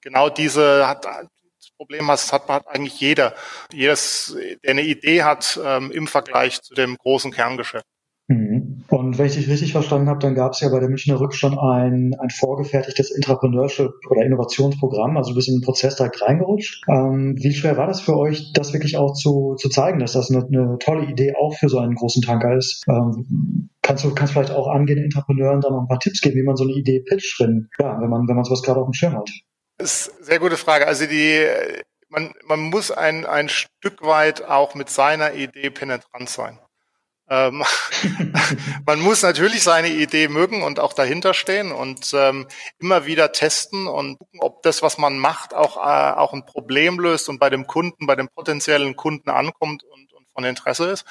genau 0.00 0.28
diese 0.28 0.86
hat, 0.86 1.04
das 1.04 1.70
Problem 1.76 2.10
hat, 2.10 2.32
hat, 2.32 2.68
eigentlich 2.68 3.00
jeder, 3.00 3.34
jedes, 3.72 4.36
der 4.62 4.70
eine 4.72 4.82
Idee 4.82 5.22
hat 5.22 5.58
ähm, 5.62 5.90
im 5.92 6.06
Vergleich 6.06 6.60
zu 6.62 6.74
dem 6.74 6.96
großen 6.96 7.32
Kerngeschäft. 7.32 7.86
Mhm. 8.26 8.84
Und 8.88 9.18
wenn 9.18 9.26
ich 9.26 9.34
dich 9.34 9.48
richtig 9.48 9.72
verstanden 9.72 10.08
habe, 10.08 10.18
dann 10.18 10.34
gab 10.34 10.52
es 10.52 10.60
ja 10.60 10.70
bei 10.70 10.80
der 10.80 10.88
Münchner 10.88 11.20
Rück 11.20 11.34
schon 11.34 11.58
ein, 11.58 12.14
ein 12.18 12.30
vorgefertigtes 12.30 13.10
Entrepreneurship 13.10 13.90
oder 14.08 14.24
Innovationsprogramm, 14.24 15.16
also 15.16 15.30
du 15.30 15.36
bist 15.36 15.48
in 15.48 15.56
den 15.56 15.62
Prozess 15.62 15.96
direkt 15.96 16.22
reingerutscht. 16.22 16.84
Ähm, 16.88 17.36
wie 17.38 17.52
schwer 17.52 17.76
war 17.76 17.86
das 17.86 18.00
für 18.00 18.16
euch, 18.16 18.52
das 18.54 18.72
wirklich 18.72 18.96
auch 18.96 19.12
zu, 19.12 19.56
zu 19.58 19.68
zeigen, 19.68 19.98
dass 19.98 20.12
das 20.12 20.30
eine, 20.30 20.46
eine 20.46 20.78
tolle 20.78 21.04
Idee 21.04 21.34
auch 21.38 21.54
für 21.54 21.68
so 21.68 21.78
einen 21.78 21.96
großen 21.96 22.22
Tanker 22.22 22.56
ist? 22.56 22.84
Ähm, 22.88 23.68
kannst 23.82 24.04
du 24.04 24.14
kannst 24.14 24.32
vielleicht 24.32 24.52
auch 24.52 24.68
angehenden 24.68 25.04
Entrepreneuren 25.04 25.60
da 25.60 25.70
noch 25.70 25.82
ein 25.82 25.88
paar 25.88 26.00
Tipps 26.00 26.22
geben, 26.22 26.36
wie 26.36 26.44
man 26.44 26.56
so 26.56 26.64
eine 26.64 26.72
Idee 26.72 27.00
pitcht, 27.00 27.38
wenn, 27.40 27.68
ja, 27.78 28.00
wenn 28.00 28.08
man, 28.08 28.26
wenn 28.26 28.36
man 28.36 28.44
sowas 28.44 28.62
gerade 28.62 28.80
auf 28.80 28.86
dem 28.86 28.94
Schirm 28.94 29.16
hat? 29.16 29.30
Das 29.76 30.06
ist 30.08 30.16
eine 30.16 30.24
sehr 30.24 30.38
gute 30.38 30.56
Frage. 30.56 30.86
Also 30.86 31.06
die, 31.06 31.44
man, 32.08 32.32
man 32.46 32.60
muss 32.60 32.90
ein, 32.90 33.26
ein 33.26 33.50
Stück 33.50 34.02
weit 34.02 34.44
auch 34.44 34.74
mit 34.74 34.88
seiner 34.88 35.34
Idee 35.34 35.68
penetrant 35.68 36.30
sein. 36.30 36.58
Ähm, 37.34 37.64
man 38.86 39.00
muss 39.00 39.22
natürlich 39.22 39.62
seine 39.62 39.88
Idee 39.88 40.28
mögen 40.28 40.62
und 40.62 40.78
auch 40.78 40.92
dahinter 40.92 41.34
stehen 41.34 41.72
und 41.72 42.12
ähm, 42.14 42.46
immer 42.78 43.06
wieder 43.06 43.32
testen 43.32 43.86
und 43.86 44.18
gucken, 44.18 44.40
ob 44.40 44.62
das, 44.62 44.82
was 44.82 44.98
man 44.98 45.18
macht, 45.18 45.54
auch, 45.54 45.76
äh, 45.76 46.12
auch 46.16 46.32
ein 46.32 46.46
Problem 46.46 47.00
löst 47.00 47.28
und 47.28 47.38
bei 47.38 47.50
dem 47.50 47.66
Kunden, 47.66 48.06
bei 48.06 48.16
dem 48.16 48.28
potenziellen 48.28 48.96
Kunden 48.96 49.30
ankommt 49.30 49.82
und, 49.84 50.12
und 50.12 50.26
von 50.32 50.44
Interesse 50.44 50.90
ist. 50.90 51.04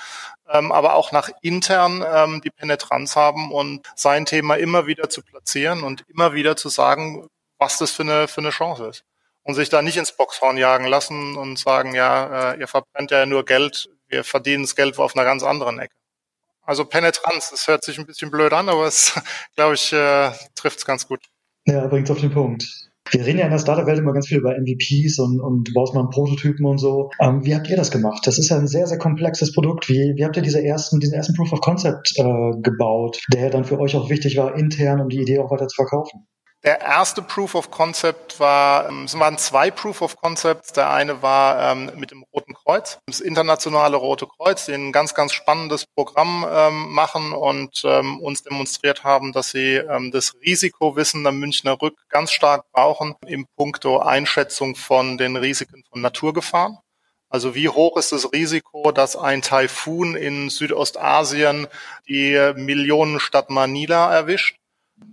Ähm, 0.48 0.72
aber 0.72 0.94
auch 0.94 1.12
nach 1.12 1.30
intern 1.42 2.06
ähm, 2.08 2.42
die 2.42 2.52
Penetranz 2.52 3.16
haben 3.16 3.52
und 3.52 3.86
sein 3.96 4.26
Thema 4.26 4.56
immer 4.56 4.88
wieder 4.88 5.10
zu 5.10 5.24
platzieren 5.24 5.84
und 5.84 6.06
immer 6.08 6.34
wieder 6.34 6.56
zu 6.56 6.70
sagen, 6.70 7.28
was 7.58 7.78
das 7.78 7.92
für 7.92 8.04
eine, 8.04 8.28
für 8.28 8.42
eine 8.42 8.52
Chance 8.52 8.88
ist. 8.88 9.04
Und 9.44 9.56
sich 9.56 9.70
da 9.70 9.82
nicht 9.82 9.98
ins 9.98 10.16
Boxhorn 10.16 10.56
jagen 10.56 10.86
lassen 10.86 11.36
und 11.36 11.60
sagen, 11.60 11.94
ja, 11.96 12.54
äh, 12.54 12.60
ihr 12.60 12.68
verbrennt 12.68 13.12
ja 13.12 13.26
nur 13.26 13.44
Geld, 13.44 13.90
wir 14.08 14.24
verdienen 14.24 14.64
das 14.64 14.76
Geld 14.76 14.98
auf 14.98 15.16
einer 15.16 15.26
ganz 15.26 15.44
anderen 15.44 15.80
Ecke. 15.80 15.96
Also 16.66 16.86
Penetranz, 16.86 17.52
das 17.52 17.68
hört 17.68 17.84
sich 17.84 18.00
ein 18.00 18.06
bisschen 18.06 18.32
blöd 18.32 18.54
an, 18.54 18.70
aber 18.70 18.88
es, 18.88 19.14
glaube 19.56 19.76
ich, 19.76 19.92
äh, 19.94 20.32
trifft 20.56 20.80
es 20.80 20.86
ganz 20.86 21.08
gut. 21.08 21.20
Ja, 21.66 21.88
bringt 21.88 22.10
auf 22.12 22.20
den 22.20 22.32
Punkt. 22.32 22.66
Wir 23.12 23.26
reden 23.26 23.40
ja 23.40 23.46
in 23.46 23.52
der 23.52 23.60
Startup-Welt 23.60 24.00
immer 24.00 24.14
ganz 24.14 24.28
viel 24.28 24.38
über 24.38 24.56
MVPs 24.58 25.20
und, 25.20 25.42
und 25.42 25.68
du 25.68 25.74
baust 25.74 25.94
mal 25.94 26.02
einen 26.02 26.10
Prototypen 26.10 26.66
und 26.66 26.78
so. 26.78 27.10
Ähm, 27.20 27.44
wie 27.44 27.54
habt 27.54 27.70
ihr 27.70 27.76
das 27.76 27.92
gemacht? 27.92 28.26
Das 28.26 28.38
ist 28.38 28.50
ja 28.50 28.58
ein 28.58 28.68
sehr, 28.68 28.88
sehr 28.88 28.98
komplexes 28.98 29.52
Produkt. 29.54 29.90
Wie, 29.90 30.14
wie 30.16 30.24
habt 30.24 30.38
ihr 30.38 30.42
diese 30.42 30.64
ersten, 30.64 31.00
diesen 31.00 31.14
ersten 31.14 31.34
Proof 31.34 31.52
of 31.52 31.60
Concept 31.60 32.14
äh, 32.18 32.52
gebaut, 32.62 33.20
der 33.32 33.50
dann 33.50 33.66
für 33.66 33.80
euch 33.80 33.96
auch 33.96 34.10
wichtig 34.10 34.38
war, 34.38 34.56
intern, 34.56 35.02
um 35.02 35.10
die 35.10 35.22
Idee 35.22 35.40
auch 35.40 35.52
weiter 35.52 35.68
zu 35.68 35.76
verkaufen? 35.76 36.28
Der 36.66 36.80
erste 36.80 37.22
Proof 37.22 37.56
of 37.56 37.72
Concept 37.72 38.40
war, 38.40 38.88
ähm, 38.88 39.04
es 39.04 39.20
waren 39.20 39.38
zwei 39.38 39.70
Proof 39.70 40.02
of 40.02 40.16
Concepts. 40.16 40.72
Der 40.72 40.90
eine 40.92 41.22
war 41.22 41.74
ähm, 41.74 41.92
mit 41.98 42.12
dem 42.12 42.24
Roten 42.34 42.54
Kreuz, 42.54 43.00
das 43.06 43.20
internationale 43.20 43.98
Rote 43.98 44.28
Kreuz, 44.28 44.66
die 44.66 44.72
ein 44.72 44.94
ganz, 44.94 45.14
ganz 45.14 45.34
spannendes 45.34 45.86
Programm 45.86 46.48
ähm, 46.50 46.94
machen 46.94 47.34
und 47.34 47.82
ähm, 47.84 48.22
uns 48.22 48.44
demonstriert 48.44 49.04
haben, 49.04 49.34
dass 49.34 49.50
sie 49.50 49.76
ähm, 49.76 50.12
das 50.12 50.36
Risikowissen 50.42 51.24
der 51.24 51.34
Münchner 51.34 51.82
Rück 51.82 51.98
ganz 52.08 52.32
stark 52.32 52.64
brauchen 52.72 53.16
im 53.26 53.46
Punkto 53.58 54.00
Einschätzung 54.00 54.78
von 54.78 55.18
den 55.18 55.36
Risiken 55.36 55.84
von 55.92 56.00
Naturgefahren. 56.00 56.78
Also 57.28 57.56
wie 57.56 57.68
hoch 57.68 57.98
ist 57.98 58.14
das 58.14 58.32
Risiko, 58.32 58.94
dass 58.94 59.18
ein 59.18 59.42
Taifun 59.42 60.16
in 60.16 60.50
Südostasien 60.50 61.68
die 62.08 62.54
Millionenstadt 62.56 63.50
Manila 63.50 64.14
erwischt? 64.14 64.56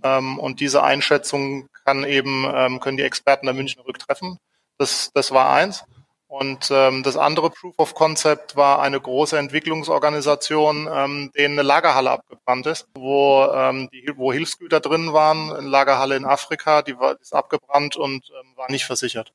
Ähm, 0.03 0.39
und 0.39 0.59
diese 0.59 0.83
Einschätzung 0.83 1.67
kann 1.85 2.03
eben, 2.03 2.45
ähm, 2.53 2.79
können 2.79 2.97
die 2.97 3.03
Experten 3.03 3.45
der 3.45 3.55
Münchner 3.55 3.85
Rück 3.85 3.99
treffen. 3.99 4.37
Das, 4.77 5.11
das 5.13 5.31
war 5.31 5.51
eins. 5.51 5.83
Und 6.31 6.69
ähm, 6.71 7.03
das 7.03 7.17
andere 7.17 7.49
Proof 7.49 7.75
of 7.77 7.93
Concept 7.93 8.55
war 8.55 8.81
eine 8.81 9.01
große 9.01 9.37
Entwicklungsorganisation, 9.37 10.87
ähm, 10.89 11.29
denen 11.35 11.59
eine 11.59 11.67
Lagerhalle 11.67 12.09
abgebrannt 12.09 12.67
ist, 12.67 12.87
wo, 12.95 13.43
ähm, 13.53 13.89
die, 13.91 14.13
wo 14.15 14.31
Hilfsgüter 14.31 14.79
drin 14.79 15.11
waren, 15.11 15.51
eine 15.51 15.67
Lagerhalle 15.67 16.15
in 16.15 16.23
Afrika, 16.23 16.83
die 16.83 16.97
war 16.97 17.15
die 17.15 17.21
ist 17.21 17.35
abgebrannt 17.35 17.97
und 17.97 18.29
ähm, 18.29 18.53
war 18.55 18.71
nicht 18.71 18.85
versichert. 18.85 19.33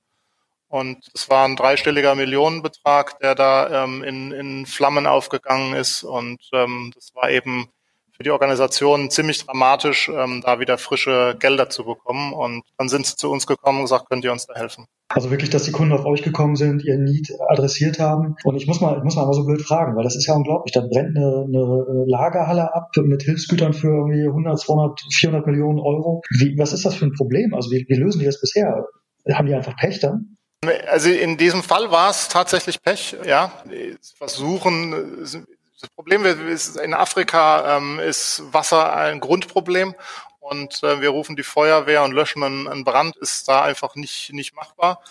Und 0.69 1.11
es 1.15 1.29
war 1.29 1.47
ein 1.47 1.57
dreistelliger 1.57 2.15
Millionenbetrag, 2.15 3.19
der 3.21 3.35
da 3.35 3.85
ähm, 3.85 4.03
in, 4.03 4.33
in 4.33 4.67
Flammen 4.67 5.07
aufgegangen 5.07 5.75
ist. 5.75 6.03
Und 6.03 6.49
ähm, 6.53 6.93
das 6.95 7.15
war 7.15 7.31
eben 7.31 7.69
für 8.17 8.23
die 8.23 8.31
Organisation 8.31 9.11
ziemlich 9.11 9.45
dramatisch, 9.45 10.09
ähm, 10.09 10.43
da 10.45 10.59
wieder 10.59 10.79
frische 10.79 11.37
Gelder 11.39 11.69
zu 11.69 11.85
bekommen. 11.85 12.33
Und 12.33 12.63
dann 12.79 12.89
sind 12.89 13.07
sie 13.07 13.17
zu 13.17 13.31
uns 13.31 13.47
gekommen 13.47 13.79
und 13.79 13.85
gesagt, 13.85 14.09
könnt 14.09 14.25
ihr 14.25 14.33
uns 14.33 14.47
da 14.47 14.55
helfen? 14.55 14.87
Also 15.09 15.31
wirklich, 15.31 15.51
dass 15.51 15.65
die 15.65 15.73
Kunden 15.73 15.93
auf 15.93 16.05
euch 16.05 16.23
gekommen 16.23 16.57
sind, 16.57 16.83
ihr 16.85 16.99
Need 16.99 17.31
adressiert 17.49 18.01
haben. 18.01 18.35
Und 18.45 18.57
ich 18.57 18.67
muss 18.67 18.81
mal, 18.81 18.97
ich 18.97 19.05
muss 19.05 19.17
mal 19.17 19.33
so 19.33 19.45
blöd 19.45 19.63
fragen, 19.63 19.95
weil 19.97 20.03
das 20.03 20.17
ist 20.17 20.27
ja 20.27 20.35
unglaublich. 20.35 20.73
Da 20.73 20.81
brennt 20.81 21.17
eine, 21.17 21.45
eine 21.47 22.05
Lagerhalle 22.07 22.75
ab 22.75 22.91
mit 22.97 23.23
Hilfsgütern 23.23 23.73
für 23.73 23.89
irgendwie 23.89 24.27
100, 24.27 24.59
200, 24.59 25.01
400 25.13 25.47
Millionen 25.47 25.79
Euro. 25.79 26.23
Wie, 26.31 26.59
was 26.59 26.73
ist 26.73 26.85
das 26.85 26.95
für 26.95 27.05
ein 27.05 27.13
Problem? 27.13 27.55
Also 27.55 27.71
wie, 27.71 27.85
wie 27.89 27.95
lösen 27.95 28.19
die 28.19 28.25
das 28.27 28.41
bisher? 28.41 28.87
Haben 29.31 29.47
die 29.47 29.55
einfach 29.55 29.77
Pech 29.77 30.01
dann? 30.01 30.37
Also 30.89 31.11
in 31.11 31.37
diesem 31.37 31.63
Fall 31.63 31.91
war 31.91 32.11
es 32.11 32.29
tatsächlich 32.29 32.83
Pech, 32.83 33.17
ja. 33.25 33.53
Versuchen, 34.17 34.95
das 35.81 35.91
Problem 35.91 36.25
ist, 36.25 36.77
in 36.77 36.95
Afrika 36.95 37.77
ähm, 37.77 37.99
ist 37.99 38.43
Wasser 38.53 38.95
ein 38.95 39.21
Grundproblem 39.21 39.95
und 40.47 40.85
äh, 40.85 41.01
wir 41.01 41.09
rufen 41.11 41.35
die 41.35 41.43
Feuerwehr 41.43 42.05
und 42.05 42.13
löschen 42.13 42.45
einen, 42.45 42.69
einen 42.69 42.85
Brand, 42.85 43.17
ist 43.17 43.49
da 43.49 43.63
einfach 43.63 43.97
nicht, 43.97 44.33
nicht 44.33 44.55
machbar. 44.55 45.03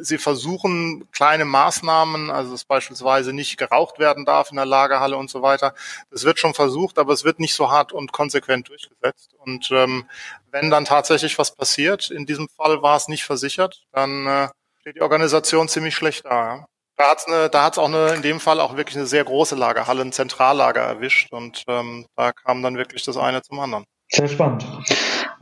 Sie 0.00 0.16
versuchen 0.16 1.10
kleine 1.10 1.44
Maßnahmen, 1.44 2.30
also 2.30 2.52
dass 2.52 2.64
beispielsweise 2.64 3.32
nicht 3.32 3.56
geraucht 3.56 3.98
werden 3.98 4.24
darf 4.24 4.50
in 4.50 4.56
der 4.56 4.64
Lagerhalle 4.64 5.16
und 5.16 5.28
so 5.28 5.42
weiter. 5.42 5.74
Das 6.10 6.22
wird 6.22 6.38
schon 6.38 6.54
versucht, 6.54 6.98
aber 7.00 7.12
es 7.12 7.24
wird 7.24 7.40
nicht 7.40 7.54
so 7.54 7.70
hart 7.70 7.92
und 7.92 8.12
konsequent 8.12 8.68
durchgesetzt. 8.68 9.34
Und 9.38 9.70
ähm, 9.72 10.08
wenn 10.52 10.70
dann 10.70 10.84
tatsächlich 10.84 11.36
was 11.36 11.52
passiert, 11.54 12.10
in 12.10 12.24
diesem 12.24 12.48
Fall 12.48 12.80
war 12.80 12.96
es 12.96 13.08
nicht 13.08 13.24
versichert, 13.24 13.84
dann 13.90 14.26
äh, 14.28 14.48
steht 14.80 14.96
die 14.96 15.02
Organisation 15.02 15.68
ziemlich 15.68 15.96
schlecht 15.96 16.26
da. 16.26 16.30
Ja. 16.30 16.66
Da 16.96 17.10
hat's 17.10 17.26
eine, 17.26 17.50
da 17.50 17.64
hat's 17.64 17.78
auch 17.78 17.88
eine, 17.88 18.14
in 18.14 18.22
dem 18.22 18.40
Fall 18.40 18.60
auch 18.60 18.76
wirklich 18.76 18.96
eine 18.96 19.06
sehr 19.06 19.24
große 19.24 19.54
Lagerhalle, 19.54 20.02
ein 20.02 20.12
Zentrallager 20.12 20.80
erwischt 20.80 21.32
und 21.32 21.64
ähm, 21.68 22.06
da 22.16 22.32
kam 22.32 22.62
dann 22.62 22.76
wirklich 22.76 23.04
das 23.04 23.16
eine 23.16 23.42
zum 23.42 23.60
anderen. 23.60 23.84
Sehr 24.08 24.28
spannend. 24.28 24.64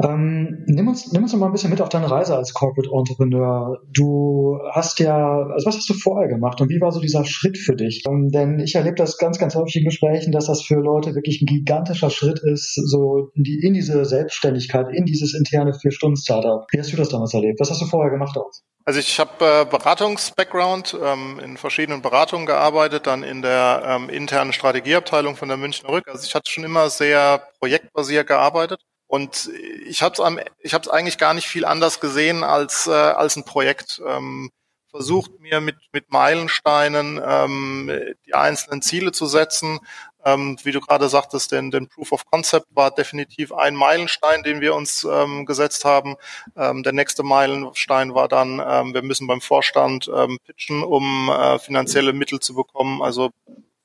Ähm, 0.03 0.65
nimm, 0.67 0.89
uns, 0.89 1.13
nimm 1.13 1.23
uns 1.23 1.35
mal 1.37 1.47
ein 1.47 1.53
bisschen 1.53 1.71
mit 1.71 1.81
auf 1.81 1.91
deine 1.91 2.11
Reise 2.11 2.35
als 2.35 2.55
Corporate 2.55 2.91
Entrepreneur. 2.93 3.79
Du 3.93 4.59
hast 4.73 4.99
ja, 4.99 5.43
also 5.53 5.67
was 5.67 5.77
hast 5.77 5.89
du 5.89 5.95
vorher 5.95 6.29
gemacht 6.29 6.61
und 6.61 6.71
wie 6.71 6.81
war 6.81 6.91
so 6.91 6.99
dieser 7.01 7.25
Schritt 7.25 7.59
für 7.59 7.77
dich? 7.77 8.03
Ähm, 8.09 8.31
denn 8.31 8.59
ich 8.59 8.75
erlebe 8.75 8.97
das 8.97 9.19
ganz, 9.19 9.39
ganz 9.39 9.55
häufig 9.55 9.77
in 9.77 9.85
Gesprächen, 9.85 10.33
dass 10.33 10.47
das 10.47 10.63
für 10.63 10.81
Leute 10.81 11.15
wirklich 11.15 11.43
ein 11.43 11.47
gigantischer 11.47 12.11
Schritt 12.11 12.41
ist, 12.43 12.75
so 12.75 13.31
in, 13.35 13.45
die, 13.45 13.61
in 13.63 13.75
diese 13.75 14.05
Selbstständigkeit, 14.05 14.89
in 14.93 15.05
dieses 15.05 15.35
interne 15.35 15.75
Vier-Stunden-Startup. 15.75 16.67
Wie 16.73 16.79
hast 16.79 16.93
du 16.93 16.97
das 16.97 17.11
damals 17.11 17.35
erlebt? 17.35 17.61
Was 17.61 17.71
hast 17.71 17.83
du 17.83 17.87
vorher 17.87 18.11
gemacht 18.11 18.37
auch? 18.37 18.51
Also 18.87 19.01
ich 19.01 19.19
habe 19.19 19.63
äh, 19.63 19.65
Beratungs-Background, 19.65 20.97
ähm, 21.03 21.41
in 21.41 21.57
verschiedenen 21.57 22.03
Beratungen 22.03 22.45
gearbeitet, 22.45 23.07
dann 23.07 23.23
in 23.23 23.41
der 23.41 23.83
ähm, 23.87 24.11
internen 24.11 24.53
Strategieabteilung 24.53 25.37
von 25.37 25.49
der 25.49 25.57
Münchner 25.57 25.89
Rück. 25.89 26.07
Also 26.07 26.25
ich 26.25 26.35
hatte 26.35 26.51
schon 26.51 26.65
immer 26.65 26.91
sehr 26.91 27.49
projektbasiert 27.61 28.27
gearbeitet 28.27 28.83
und 29.07 29.51
ich 29.87 30.03
habe 30.03 30.15
es 30.21 30.45
ich 30.59 30.75
hab's 30.75 30.89
eigentlich 30.89 31.17
gar 31.17 31.33
nicht 31.33 31.49
viel 31.49 31.65
anders 31.65 31.99
gesehen 31.99 32.45
als, 32.45 32.87
äh, 32.87 32.91
als 32.91 33.37
ein 33.37 33.45
Projekt. 33.45 34.03
Ähm, 34.07 34.51
versucht 34.91 35.41
mir 35.41 35.61
mit, 35.61 35.77
mit 35.93 36.13
Meilensteinen 36.13 37.21
ähm, 37.25 37.91
die 38.27 38.35
einzelnen 38.35 38.81
Ziele 38.83 39.13
zu 39.13 39.27
setzen, 39.27 39.81
ähm, 40.25 40.57
wie 40.63 40.73
du 40.73 40.81
gerade 40.81 41.09
sagtest, 41.09 41.53
denn, 41.53 41.71
denn 41.71 41.89
Proof 41.89 42.13
of 42.13 42.27
Concept 42.27 42.67
war 42.71 42.91
definitiv 42.91 43.53
ein 43.53 43.75
Meilenstein, 43.75 44.43
den 44.43 44.61
wir 44.61 44.75
uns 44.75 45.05
ähm, 45.05 45.45
gesetzt 45.47 45.85
haben. 45.85 46.17
Ähm, 46.57 46.83
der 46.83 46.93
nächste 46.93 47.23
Meilenstein 47.23 48.15
war 48.15 48.29
dann, 48.29 48.63
ähm, 48.67 48.95
wir 48.95 49.03
müssen 49.03 49.27
beim 49.27 49.41
Vorstand 49.41 50.11
ähm, 50.15 50.39
pitchen, 50.47 50.83
um 50.83 51.29
äh, 51.31 51.59
finanzielle 51.59 52.13
Mittel 52.13 52.41
zu 52.41 52.55
bekommen, 52.55 53.03
also 53.03 53.31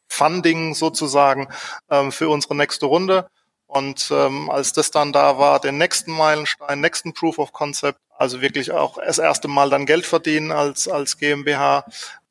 Funding 0.08 0.74
sozusagen 0.74 1.50
ähm, 1.90 2.12
für 2.12 2.30
unsere 2.30 2.56
nächste 2.56 2.86
Runde. 2.86 3.30
Und 3.72 4.12
als 4.12 4.74
das 4.74 4.90
dann 4.90 5.14
da 5.14 5.38
war, 5.38 5.60
den 5.60 5.78
nächsten 5.78 6.12
Meilenstein, 6.12 6.82
nächsten 6.82 7.14
Proof 7.14 7.38
of 7.38 7.54
Concept, 7.54 8.00
also 8.18 8.42
wirklich 8.42 8.72
auch 8.72 8.98
das 8.98 9.20
erste 9.20 9.48
Mal 9.48 9.70
dann 9.70 9.86
Geld 9.86 10.08
verdienen 10.08 10.52
als, 10.52 10.88
als 10.88 11.20
GmbH, 11.20 11.86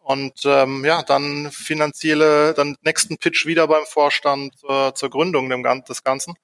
und 0.09 0.47
ähm, 0.47 0.87
ja, 0.87 1.03
dann 1.03 1.51
finanzielle, 1.53 2.55
dann 2.55 2.77
nächsten 2.81 3.19
Pitch 3.19 3.45
wieder 3.45 3.69
beim 3.69 3.85
Vorstand 3.85 4.55
äh, 4.67 4.91
zur 4.95 5.11
Gründung 5.11 5.51
dem, 5.51 5.63
des 5.85 6.03
Ganzen. 6.03 6.35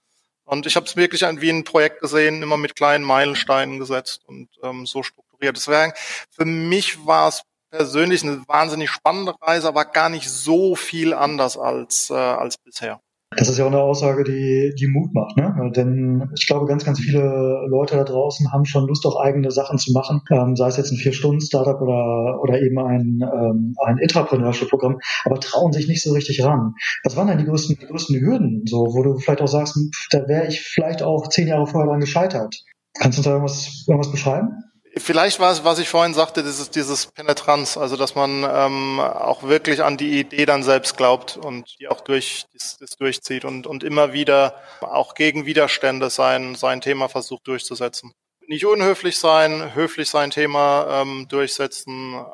Und 0.45 0.67
ich 0.67 0.77
habe 0.77 0.85
es 0.85 0.97
wirklich 0.97 1.23
wie 1.23 1.49
ein 1.49 1.65
Projekt 1.65 2.03
gesehen, 2.03 2.43
immer 2.43 2.59
mit 2.59 2.77
kleinen 2.77 3.05
Meilensteinen 3.05 3.79
gesetzt 3.79 4.21
und 4.27 4.51
ähm, 4.63 4.85
so 4.85 5.03
strukturiert. 5.03 5.57
Deswegen, 5.57 5.95
für 6.31 6.45
mich 6.45 7.07
war 7.07 7.29
es 7.29 7.43
persönlich 7.71 8.23
eine 8.23 8.47
wahnsinnig 8.47 8.91
spannende 8.91 9.35
Reise, 9.41 9.69
aber 9.69 9.87
gar 9.87 10.11
nicht 10.11 10.29
so 10.29 10.77
viel 10.77 11.15
anders 11.15 11.57
als, 11.57 12.11
äh, 12.11 12.15
als 12.15 12.59
bisher. 12.59 13.01
Das 13.37 13.49
ist 13.49 13.59
ja 13.59 13.65
auch 13.65 13.69
eine 13.69 13.81
Aussage, 13.81 14.25
die, 14.25 14.75
die 14.79 14.87
Mut 14.87 15.13
macht, 15.15 15.37
ne? 15.37 15.55
Denn 15.75 16.31
ich 16.37 16.47
glaube, 16.47 16.67
ganz, 16.67 16.85
ganz 16.85 17.01
viele 17.01 17.67
Leute 17.69 17.97
da 17.97 18.05
draußen 18.05 18.53
haben 18.53 18.65
schon 18.65 18.87
Lust, 18.87 19.05
auch 19.07 19.21
eigene 19.21 19.51
Sachen 19.51 19.79
zu 19.79 19.93
machen, 19.93 20.23
ähm, 20.31 20.57
sei 20.57 20.69
es 20.69 20.77
jetzt 20.77 20.93
ein 20.93 20.99
Vier-Stunden-Startup 20.99 21.81
oder, 21.81 22.41
oder 22.43 22.61
eben 22.61 22.79
ein, 22.79 23.21
ähm, 23.23 23.75
ein 23.85 23.99
Intrapreneurship-Programm, 23.99 24.99
aber 25.25 25.41
trauen 25.41 25.73
sich 25.73 25.89
nicht 25.89 26.03
so 26.03 26.13
richtig 26.13 26.45
ran. 26.45 26.75
Was 27.03 27.17
waren 27.17 27.29
denn 27.29 27.39
die 27.39 27.45
größten, 27.45 27.77
die 27.81 27.87
größten 27.87 28.21
Hürden, 28.21 28.63
so, 28.67 28.79
wo 28.95 29.03
du 29.03 29.19
vielleicht 29.19 29.43
auch 29.43 29.49
sagst, 29.49 29.79
da 30.11 30.29
wäre 30.29 30.47
ich 30.47 30.61
vielleicht 30.61 31.03
auch 31.03 31.29
zehn 31.29 31.49
Jahre 31.49 31.67
vorher 31.67 31.89
dran 31.89 32.01
gescheitert? 32.01 32.55
Kannst 32.99 33.19
du 33.19 33.21
uns 33.21 33.25
da 33.25 33.31
irgendwas, 33.33 33.85
irgendwas 33.89 34.11
beschreiben? 34.11 34.51
Vielleicht 34.97 35.41
war 35.41 35.51
es, 35.51 35.65
was 35.65 35.79
ich 35.79 35.89
vorhin 35.89 36.15
sagte, 36.15 36.45
dieses, 36.45 36.71
dieses 36.71 37.07
Penetranz, 37.07 37.77
also 37.77 37.97
dass 37.97 38.15
man 38.15 38.45
ähm, 38.49 39.01
auch 39.01 39.43
wirklich 39.43 39.83
an 39.83 39.97
die 39.97 40.21
Idee 40.21 40.47
dann 40.47 40.63
selbst 40.63 40.97
glaubt 40.97 41.37
und 41.37 41.77
die 41.81 41.89
auch 41.89 42.01
durch 42.01 42.47
das, 42.53 42.79
das 42.79 42.97
durchzieht 42.97 43.45
und, 43.45 43.67
und 43.67 43.83
immer 43.83 44.13
wieder 44.13 44.61
auch 44.81 45.15
gegen 45.15 45.47
Widerstände 45.47 46.11
sein, 46.11 46.55
sein 46.55 46.81
Thema 46.81 47.09
versucht 47.09 47.49
durchzusetzen. 47.49 48.13
Nicht 48.47 48.67
unhöflich 48.67 49.19
sein, 49.19 49.75
höflich 49.75 50.11
sein 50.11 50.31
Thema 50.31 51.03
ähm, 51.03 51.27
durchsetzen, 51.29 52.25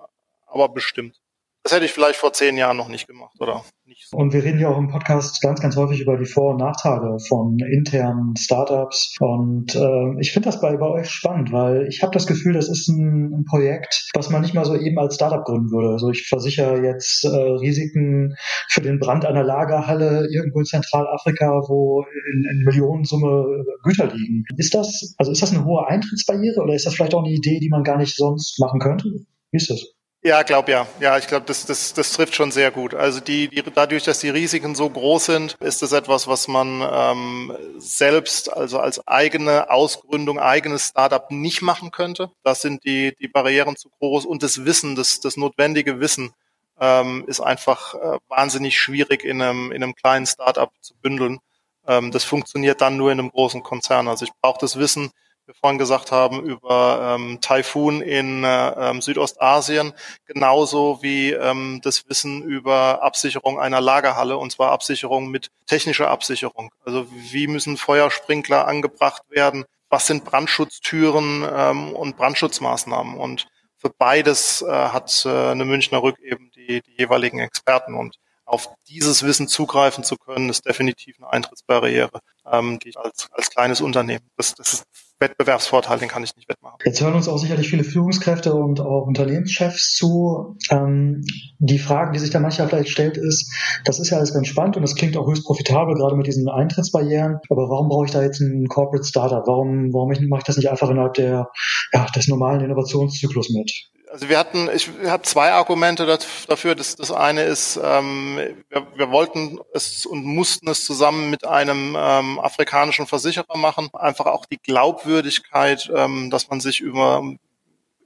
aber 0.47 0.69
bestimmt. 0.69 1.20
Das 1.63 1.75
hätte 1.75 1.85
ich 1.85 1.93
vielleicht 1.93 2.19
vor 2.19 2.33
zehn 2.33 2.57
Jahren 2.57 2.79
noch 2.79 2.89
nicht 2.89 3.07
gemacht, 3.07 3.37
oder? 3.39 3.63
Nicht 3.85 4.09
so. 4.09 4.17
Und 4.17 4.33
wir 4.33 4.43
reden 4.43 4.61
ja 4.61 4.69
auch 4.69 4.79
im 4.79 4.89
Podcast 4.89 5.43
ganz, 5.43 5.61
ganz 5.61 5.77
häufig 5.77 6.01
über 6.01 6.17
die 6.17 6.25
Vor- 6.25 6.53
und 6.53 6.57
Nachteile 6.57 7.19
von 7.29 7.59
internen 7.59 8.35
Startups. 8.35 9.17
Und 9.21 9.75
äh, 9.75 10.21
ich 10.21 10.33
finde 10.33 10.49
das 10.49 10.61
bei, 10.63 10.77
bei 10.79 10.87
euch 10.87 11.11
spannend, 11.11 11.53
weil 11.53 11.87
ich 11.89 12.03
habe 12.03 12.13
das 12.13 12.27
Gefühl, 12.27 12.55
das 12.55 12.71
ist 12.71 12.89
ein, 12.89 13.35
ein, 13.35 13.45
Projekt, 13.45 14.09
was 14.15 14.31
man 14.31 14.41
nicht 14.41 14.55
mal 14.55 14.65
so 14.65 14.75
eben 14.75 14.99
als 14.99 15.17
Startup 15.17 15.45
gründen 15.45 15.71
würde. 15.71 15.91
Also 15.91 16.11
ich 16.11 16.29
versichere 16.29 16.83
jetzt 16.83 17.25
äh, 17.25 17.29
Risiken 17.29 18.37
für 18.69 18.81
den 18.81 18.99
Brand 18.99 19.27
einer 19.27 19.45
Lagerhalle 19.45 20.29
irgendwo 20.33 20.61
in 20.61 20.65
Zentralafrika, 20.65 21.63
wo 21.69 22.07
in, 22.33 22.47
in 22.51 22.65
Millionensumme 22.65 23.65
Güter 23.83 24.07
liegen. 24.07 24.45
Ist 24.57 24.75
das, 24.75 25.15
also 25.19 25.31
ist 25.31 25.43
das 25.43 25.53
eine 25.53 25.65
hohe 25.67 25.87
Eintrittsbarriere 25.87 26.63
oder 26.63 26.75
ist 26.75 26.87
das 26.87 26.95
vielleicht 26.95 27.15
auch 27.15 27.25
eine 27.25 27.35
Idee, 27.35 27.59
die 27.61 27.69
man 27.69 27.85
gar 27.85 27.99
nicht 27.99 28.17
sonst 28.17 28.59
machen 28.59 28.81
könnte? 28.81 29.11
Wie 29.51 29.57
ist 29.57 29.69
das? 29.69 30.00
Ja, 30.23 30.43
glaub 30.43 30.69
ja. 30.69 30.87
Ja, 31.01 31.17
ich 31.17 31.27
glaube, 31.27 31.47
das, 31.47 31.65
das, 31.65 31.95
das 31.95 32.13
trifft 32.13 32.35
schon 32.35 32.51
sehr 32.53 32.71
gut. 32.71 32.93
Also 32.95 33.21
die, 33.21 33.49
die, 33.49 33.63
dadurch, 33.63 34.05
dass 34.05 34.19
die 34.19 34.29
Risiken 34.29 34.75
so 34.75 34.91
groß 34.91 35.25
sind, 35.25 35.57
ist 35.61 35.81
das 35.81 35.93
etwas, 35.93 36.29
was 36.29 36.47
man 36.47 36.87
ähm, 36.93 37.57
selbst, 37.79 38.53
also 38.53 38.81
als 38.81 39.07
eigene 39.09 39.71
Ausgründung, 39.71 40.39
eigenes 40.39 40.89
Startup 40.89 41.31
nicht 41.31 41.63
machen 41.63 41.91
könnte. 41.91 42.31
Das 42.43 42.61
sind 42.61 42.85
die, 42.85 43.15
die 43.19 43.29
Barrieren 43.29 43.77
zu 43.77 43.89
groß 43.99 44.27
und 44.27 44.43
das 44.43 44.67
Wissen, 44.67 44.95
das, 44.95 45.21
das 45.21 45.39
notwendige 45.39 46.01
Wissen 46.01 46.35
ähm, 46.79 47.25
ist 47.27 47.41
einfach 47.41 47.95
äh, 47.95 48.19
wahnsinnig 48.29 48.79
schwierig 48.79 49.25
in 49.25 49.41
einem, 49.41 49.73
in 49.73 49.83
einem 49.83 49.95
kleinen 49.95 50.27
Startup 50.27 50.71
zu 50.83 50.95
bündeln. 51.01 51.39
Ähm, 51.87 52.11
das 52.11 52.25
funktioniert 52.25 52.83
dann 52.83 52.99
nur 52.99 53.11
in 53.11 53.21
einem 53.21 53.31
großen 53.31 53.63
Konzern. 53.63 54.07
Also 54.07 54.27
ich 54.27 54.33
brauche 54.43 54.61
das 54.61 54.79
Wissen 54.79 55.13
wir 55.51 55.55
vorhin 55.61 55.79
gesagt 55.79 56.13
haben, 56.13 56.43
über 56.45 57.17
ähm, 57.19 57.41
Taifun 57.41 58.03
in 58.03 58.45
äh, 58.45 58.91
ähm, 58.91 59.03
Südostasien, 59.03 59.93
genauso 60.27 61.03
wie 61.03 61.33
ähm, 61.33 61.81
das 61.83 62.09
Wissen 62.09 62.43
über 62.43 63.03
Absicherung 63.03 63.59
einer 63.59 63.81
Lagerhalle, 63.81 64.37
und 64.37 64.53
zwar 64.53 64.71
Absicherung 64.71 65.29
mit 65.29 65.51
technischer 65.67 66.09
Absicherung. 66.09 66.71
Also 66.85 67.07
wie 67.11 67.49
müssen 67.49 67.77
Feuersprinkler 67.77 68.69
angebracht 68.69 69.23
werden? 69.29 69.65
Was 69.89 70.07
sind 70.07 70.25
Brandschutztüren 70.25 71.45
ähm, 71.53 71.93
und 71.95 72.17
Brandschutzmaßnahmen? 72.17 73.17
Und 73.17 73.49
für 73.77 73.91
beides 73.91 74.63
äh, 74.63 74.71
hat 74.71 75.25
äh, 75.27 75.51
eine 75.51 75.65
Münchner 75.65 76.01
Rück 76.03 76.21
eben 76.21 76.53
die, 76.55 76.81
die 76.81 76.95
jeweiligen 76.97 77.41
Experten. 77.41 77.95
Und 77.95 78.17
auf 78.51 78.69
dieses 78.89 79.23
Wissen 79.23 79.49
zugreifen 79.49 80.05
zu 80.05 80.17
können, 80.17 80.49
ist 80.49 80.67
definitiv 80.67 81.17
eine 81.19 81.33
Eintrittsbarriere, 81.33 82.21
ähm, 82.51 82.79
die 82.79 82.91
ich 82.91 82.99
als, 82.99 83.29
als 83.33 83.51
kleines 83.51 83.81
Unternehmen, 83.81 84.27
das, 84.37 84.55
das 84.55 84.73
ist 84.73 84.85
Wettbewerbsvorteil, 85.21 85.99
den 85.99 86.09
kann 86.09 86.25
ich 86.25 86.35
nicht 86.35 86.49
wettmachen. 86.49 86.79
Jetzt 86.85 87.03
hören 87.03 87.15
uns 87.15 87.29
auch 87.29 87.37
sicherlich 87.37 87.69
viele 87.69 87.85
Führungskräfte 87.85 88.55
und 88.55 88.81
auch 88.81 89.07
Unternehmenschefs 89.07 89.95
zu. 89.95 90.57
Ähm, 90.71 91.23
die 91.59 91.79
Frage, 91.79 92.13
die 92.13 92.19
sich 92.19 92.31
da 92.31 92.41
manchmal 92.41 92.69
vielleicht 92.69 92.89
stellt, 92.89 93.19
ist, 93.19 93.53
das 93.85 94.01
ist 94.01 94.11
ja 94.11 94.17
alles 94.17 94.33
ganz 94.33 94.49
spannend 94.49 94.77
und 94.77 94.83
das 94.83 94.95
klingt 94.95 95.17
auch 95.19 95.27
höchst 95.27 95.45
profitabel, 95.45 95.95
gerade 95.95 96.17
mit 96.17 96.27
diesen 96.27 96.49
Eintrittsbarrieren. 96.49 97.39
Aber 97.51 97.69
warum 97.69 97.89
brauche 97.89 98.07
ich 98.07 98.13
da 98.13 98.23
jetzt 98.23 98.41
ein 98.41 98.67
Corporate 98.67 99.07
Startup? 99.07 99.47
Warum, 99.47 99.93
warum 99.93 100.09
mache 100.29 100.41
ich 100.41 100.45
das 100.45 100.57
nicht 100.57 100.71
einfach 100.71 100.89
innerhalb 100.89 101.15
der, 101.15 101.51
ja, 101.93 102.07
des 102.07 102.29
normalen 102.29 102.65
Innovationszyklus 102.65 103.51
mit? 103.51 103.91
Also 104.13 104.29
wir 104.29 104.39
hatten, 104.39 104.69
ich 104.75 104.91
habe 105.07 105.23
zwei 105.23 105.53
Argumente 105.53 106.05
dafür. 106.49 106.75
Das, 106.75 106.97
das 106.97 107.13
eine 107.13 107.43
ist, 107.45 107.79
ähm, 107.83 108.39
wir, 108.69 108.87
wir 108.97 109.11
wollten 109.11 109.61
es 109.73 110.05
und 110.05 110.25
mussten 110.25 110.69
es 110.69 110.85
zusammen 110.85 111.31
mit 111.31 111.47
einem 111.47 111.97
ähm, 111.97 112.41
afrikanischen 112.41 113.07
Versicherer 113.07 113.57
machen. 113.57 113.89
Einfach 113.93 114.27
auch 114.27 114.47
die 114.47 114.59
Glaubwürdigkeit, 114.59 115.91
ähm, 115.95 116.31
dass 116.31 116.51
man 116.51 116.61
sich 116.61 116.81
über 116.81 117.23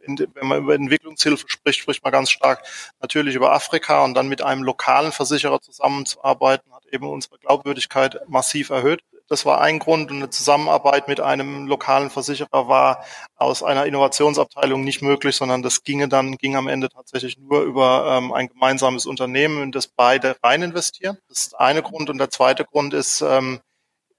wenn 0.07 0.47
man 0.47 0.59
über 0.59 0.75
Entwicklungshilfe 0.75 1.49
spricht, 1.49 1.81
spricht 1.81 2.05
man 2.05 2.13
ganz 2.13 2.31
stark 2.31 2.63
natürlich 3.01 3.35
über 3.35 3.53
Afrika 3.53 4.05
und 4.05 4.13
dann 4.13 4.29
mit 4.29 4.43
einem 4.43 4.63
lokalen 4.63 5.13
Versicherer 5.13 5.63
zusammenzuarbeiten, 5.63 6.71
hat 6.75 6.85
eben 6.93 7.09
unsere 7.09 7.39
Glaubwürdigkeit 7.39 8.21
massiv 8.29 8.69
erhöht. 8.69 9.01
Das 9.29 9.47
war 9.47 9.61
ein 9.61 9.79
Grund 9.79 10.11
und 10.11 10.19
eine 10.19 10.29
Zusammenarbeit 10.31 11.09
mit 11.09 11.19
einem 11.19 11.67
lokalen 11.67 12.11
Versicherer 12.11 12.69
war 12.69 13.05
aus 13.37 13.63
einer 13.63 13.87
Innovationsabteilung 13.87 14.85
nicht 14.85 15.01
möglich, 15.01 15.37
sondern 15.37 15.63
das 15.63 15.83
ginge 15.83 16.09
dann, 16.09 16.37
ging 16.37 16.57
am 16.57 16.69
Ende 16.69 16.91
tatsächlich 16.91 17.39
nur 17.39 17.63
über 17.63 18.19
ähm, 18.19 18.33
ein 18.33 18.49
gemeinsames 18.49 19.07
Unternehmen, 19.07 19.63
in 19.63 19.73
das 19.73 19.87
beide 19.87 20.37
rein 20.43 20.63
investieren. 20.63 21.17
Das 21.29 21.39
ist 21.39 21.59
eine 21.59 21.83
Grund. 21.83 22.11
Und 22.11 22.19
der 22.19 22.31
zweite 22.31 22.65
Grund 22.65 22.93
ist 22.93 23.23
ähm, 23.23 23.61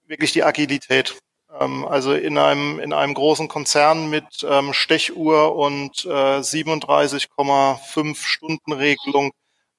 wirklich 0.07 0.31
die 0.31 0.43
Agilität. 0.43 1.19
Ähm, 1.59 1.85
also 1.85 2.13
in 2.13 2.38
einem, 2.38 2.79
in 2.79 2.93
einem 2.93 3.13
großen 3.13 3.47
Konzern 3.47 4.09
mit 4.09 4.45
ähm, 4.47 4.74
Stechuhr 4.74 5.55
und 5.55 6.05
äh, 6.05 6.39
37,5 6.39 8.15
Stunden 8.15 8.74
Regelung 8.74 9.31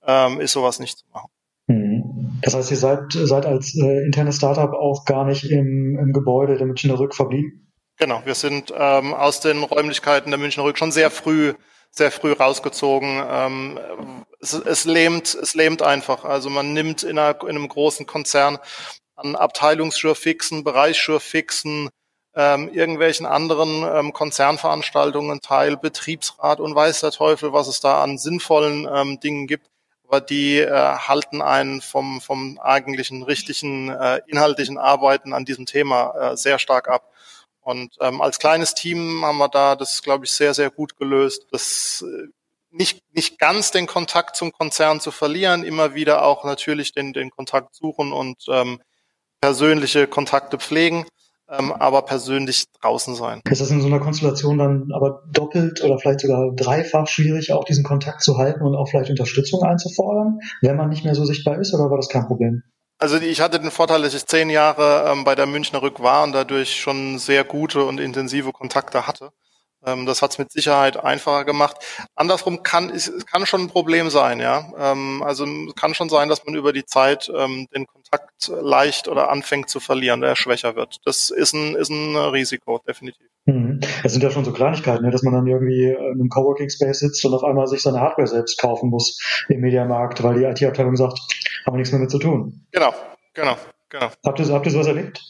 ähm, 0.06 0.40
ist 0.40 0.52
sowas 0.52 0.78
nicht 0.78 0.98
zu 0.98 1.04
machen. 1.12 1.30
Das 2.42 2.54
heißt, 2.54 2.70
ihr 2.70 2.76
seid, 2.76 3.00
seid 3.10 3.46
als 3.46 3.74
äh, 3.74 4.04
internes 4.04 4.36
Startup 4.36 4.72
auch 4.72 5.04
gar 5.04 5.24
nicht 5.24 5.44
im, 5.44 5.98
im 6.00 6.12
Gebäude 6.12 6.56
der 6.56 6.66
Münchner 6.66 6.98
Rück 6.98 7.14
verblieben? 7.14 7.72
Genau, 7.98 8.22
wir 8.24 8.34
sind 8.34 8.72
ähm, 8.76 9.14
aus 9.14 9.40
den 9.40 9.62
Räumlichkeiten 9.62 10.30
der 10.30 10.38
Münchner 10.38 10.64
Rück 10.64 10.78
schon 10.78 10.92
sehr 10.92 11.10
früh 11.10 11.54
sehr 11.96 12.10
früh 12.10 12.32
rausgezogen. 12.32 13.22
Ähm, 13.28 13.78
es, 14.40 14.52
es, 14.52 14.84
lähmt, 14.84 15.34
es 15.34 15.54
lähmt 15.54 15.82
einfach. 15.82 16.24
Also 16.24 16.50
man 16.50 16.72
nimmt 16.72 17.02
in, 17.02 17.18
einer, 17.18 17.40
in 17.42 17.56
einem 17.56 17.68
großen 17.68 18.06
Konzern 18.06 18.58
an 19.14 19.34
Abteilungsschurfixen, 19.34 20.62
Bereichsschurfixen, 20.62 21.88
ähm, 22.34 22.68
irgendwelchen 22.68 23.24
anderen 23.24 23.82
ähm, 23.82 24.12
Konzernveranstaltungen 24.12 25.40
teil, 25.40 25.78
Betriebsrat 25.78 26.60
und 26.60 26.74
weiß 26.74 27.00
der 27.00 27.12
Teufel, 27.12 27.54
was 27.54 27.66
es 27.66 27.80
da 27.80 28.02
an 28.02 28.18
sinnvollen 28.18 28.86
ähm, 28.92 29.18
Dingen 29.20 29.46
gibt. 29.46 29.66
Aber 30.06 30.20
die 30.20 30.58
äh, 30.58 30.70
halten 30.70 31.42
einen 31.42 31.80
vom, 31.80 32.20
vom 32.20 32.58
eigentlichen 32.60 33.22
richtigen 33.22 33.88
äh, 33.88 34.20
inhaltlichen 34.26 34.78
Arbeiten 34.78 35.32
an 35.32 35.44
diesem 35.44 35.66
Thema 35.66 36.14
äh, 36.32 36.36
sehr 36.36 36.58
stark 36.58 36.88
ab. 36.88 37.12
Und 37.60 37.96
ähm, 38.00 38.20
als 38.20 38.38
kleines 38.38 38.74
Team 38.74 39.24
haben 39.24 39.38
wir 39.38 39.48
da 39.48 39.74
das, 39.74 40.02
glaube 40.02 40.24
ich, 40.24 40.32
sehr, 40.32 40.54
sehr 40.54 40.70
gut 40.70 40.96
gelöst. 40.96 41.46
Das 41.50 42.04
äh, 42.06 42.28
nicht, 42.70 43.02
nicht 43.12 43.38
ganz 43.38 43.70
den 43.72 43.86
Kontakt 43.86 44.36
zum 44.36 44.52
Konzern 44.52 45.00
zu 45.00 45.10
verlieren, 45.10 45.64
immer 45.64 45.94
wieder 45.94 46.22
auch 46.24 46.44
natürlich 46.44 46.92
den, 46.92 47.12
den 47.12 47.30
Kontakt 47.30 47.74
suchen 47.74 48.12
und 48.12 48.44
ähm, 48.48 48.80
persönliche 49.40 50.06
Kontakte 50.06 50.58
pflegen, 50.58 51.06
ähm, 51.48 51.72
aber 51.72 52.02
persönlich 52.02 52.66
draußen 52.80 53.14
sein. 53.14 53.40
Ist 53.48 53.60
das 53.60 53.70
in 53.70 53.80
so 53.80 53.86
einer 53.86 54.00
Konstellation 54.00 54.58
dann 54.58 54.88
aber 54.92 55.22
doppelt 55.30 55.82
oder 55.82 55.98
vielleicht 55.98 56.20
sogar 56.20 56.52
dreifach 56.54 57.06
schwierig, 57.06 57.52
auch 57.52 57.64
diesen 57.64 57.84
Kontakt 57.84 58.22
zu 58.22 58.36
halten 58.38 58.62
und 58.62 58.74
auch 58.74 58.88
vielleicht 58.88 59.10
Unterstützung 59.10 59.62
einzufordern, 59.62 60.40
wenn 60.62 60.76
man 60.76 60.88
nicht 60.88 61.04
mehr 61.04 61.14
so 61.14 61.24
sichtbar 61.24 61.58
ist, 61.58 61.74
oder 61.74 61.90
war 61.90 61.96
das 61.96 62.08
kein 62.08 62.26
Problem? 62.26 62.62
Also 62.98 63.18
ich 63.18 63.40
hatte 63.40 63.60
den 63.60 63.70
Vorteil, 63.70 64.02
dass 64.02 64.14
ich 64.14 64.24
zehn 64.24 64.48
Jahre 64.48 65.10
ähm, 65.12 65.24
bei 65.24 65.34
der 65.34 65.46
Münchner 65.46 65.82
Rück 65.82 66.00
war 66.00 66.24
und 66.24 66.32
dadurch 66.32 66.80
schon 66.80 67.18
sehr 67.18 67.44
gute 67.44 67.84
und 67.84 68.00
intensive 68.00 68.52
Kontakte 68.52 69.06
hatte. 69.06 69.30
Ähm, 69.84 70.06
das 70.06 70.22
hat 70.22 70.32
es 70.32 70.38
mit 70.38 70.50
Sicherheit 70.50 70.96
einfacher 70.96 71.44
gemacht. 71.44 71.76
Andersrum 72.14 72.62
kann 72.62 72.90
es 72.90 73.12
kann 73.26 73.46
schon 73.46 73.62
ein 73.62 73.68
Problem 73.68 74.10
sein, 74.10 74.40
ja. 74.40 74.64
Ähm, 74.78 75.22
also 75.22 75.44
es 75.44 75.74
kann 75.74 75.94
schon 75.94 76.08
sein, 76.08 76.28
dass 76.28 76.44
man 76.44 76.54
über 76.54 76.72
die 76.72 76.84
Zeit 76.84 77.30
ähm, 77.34 77.66
den 77.74 77.86
Kontakt 77.86 78.48
leicht 78.48 79.08
oder 79.08 79.30
anfängt 79.30 79.68
zu 79.68 79.80
verlieren, 79.80 80.20
der 80.20 80.36
schwächer 80.36 80.76
wird. 80.76 80.98
Das 81.04 81.30
ist 81.30 81.52
ein 81.52 81.74
ist 81.76 81.90
ein 81.90 82.16
Risiko 82.16 82.80
definitiv. 82.86 83.26
Mhm. 83.46 83.80
Das 84.02 84.12
sind 84.12 84.22
ja 84.22 84.30
schon 84.30 84.44
so 84.44 84.52
Kleinigkeiten, 84.52 85.04
ne? 85.04 85.10
dass 85.10 85.22
man 85.22 85.34
dann 85.34 85.46
irgendwie 85.46 85.90
in 85.90 85.96
einem 85.96 86.28
Coworking 86.28 86.68
Space 86.68 86.98
sitzt 86.98 87.24
und 87.24 87.32
auf 87.32 87.44
einmal 87.44 87.66
sich 87.68 87.82
seine 87.82 88.00
Hardware 88.00 88.26
selbst 88.26 88.60
kaufen 88.60 88.90
muss 88.90 89.20
im 89.48 89.60
Mediamarkt, 89.60 90.22
weil 90.22 90.38
die 90.38 90.44
IT-Abteilung 90.44 90.96
sagt, 90.96 91.18
haben 91.64 91.74
wir 91.74 91.78
nichts 91.78 91.92
mehr 91.92 92.00
mit 92.00 92.10
zu 92.10 92.18
tun. 92.18 92.66
Genau, 92.72 92.92
genau, 93.34 93.56
genau. 93.88 94.10
Habt 94.24 94.40
ihr, 94.40 94.48
habt 94.48 94.66
ihr 94.66 94.72
sowas 94.72 94.88
erlebt? 94.88 95.22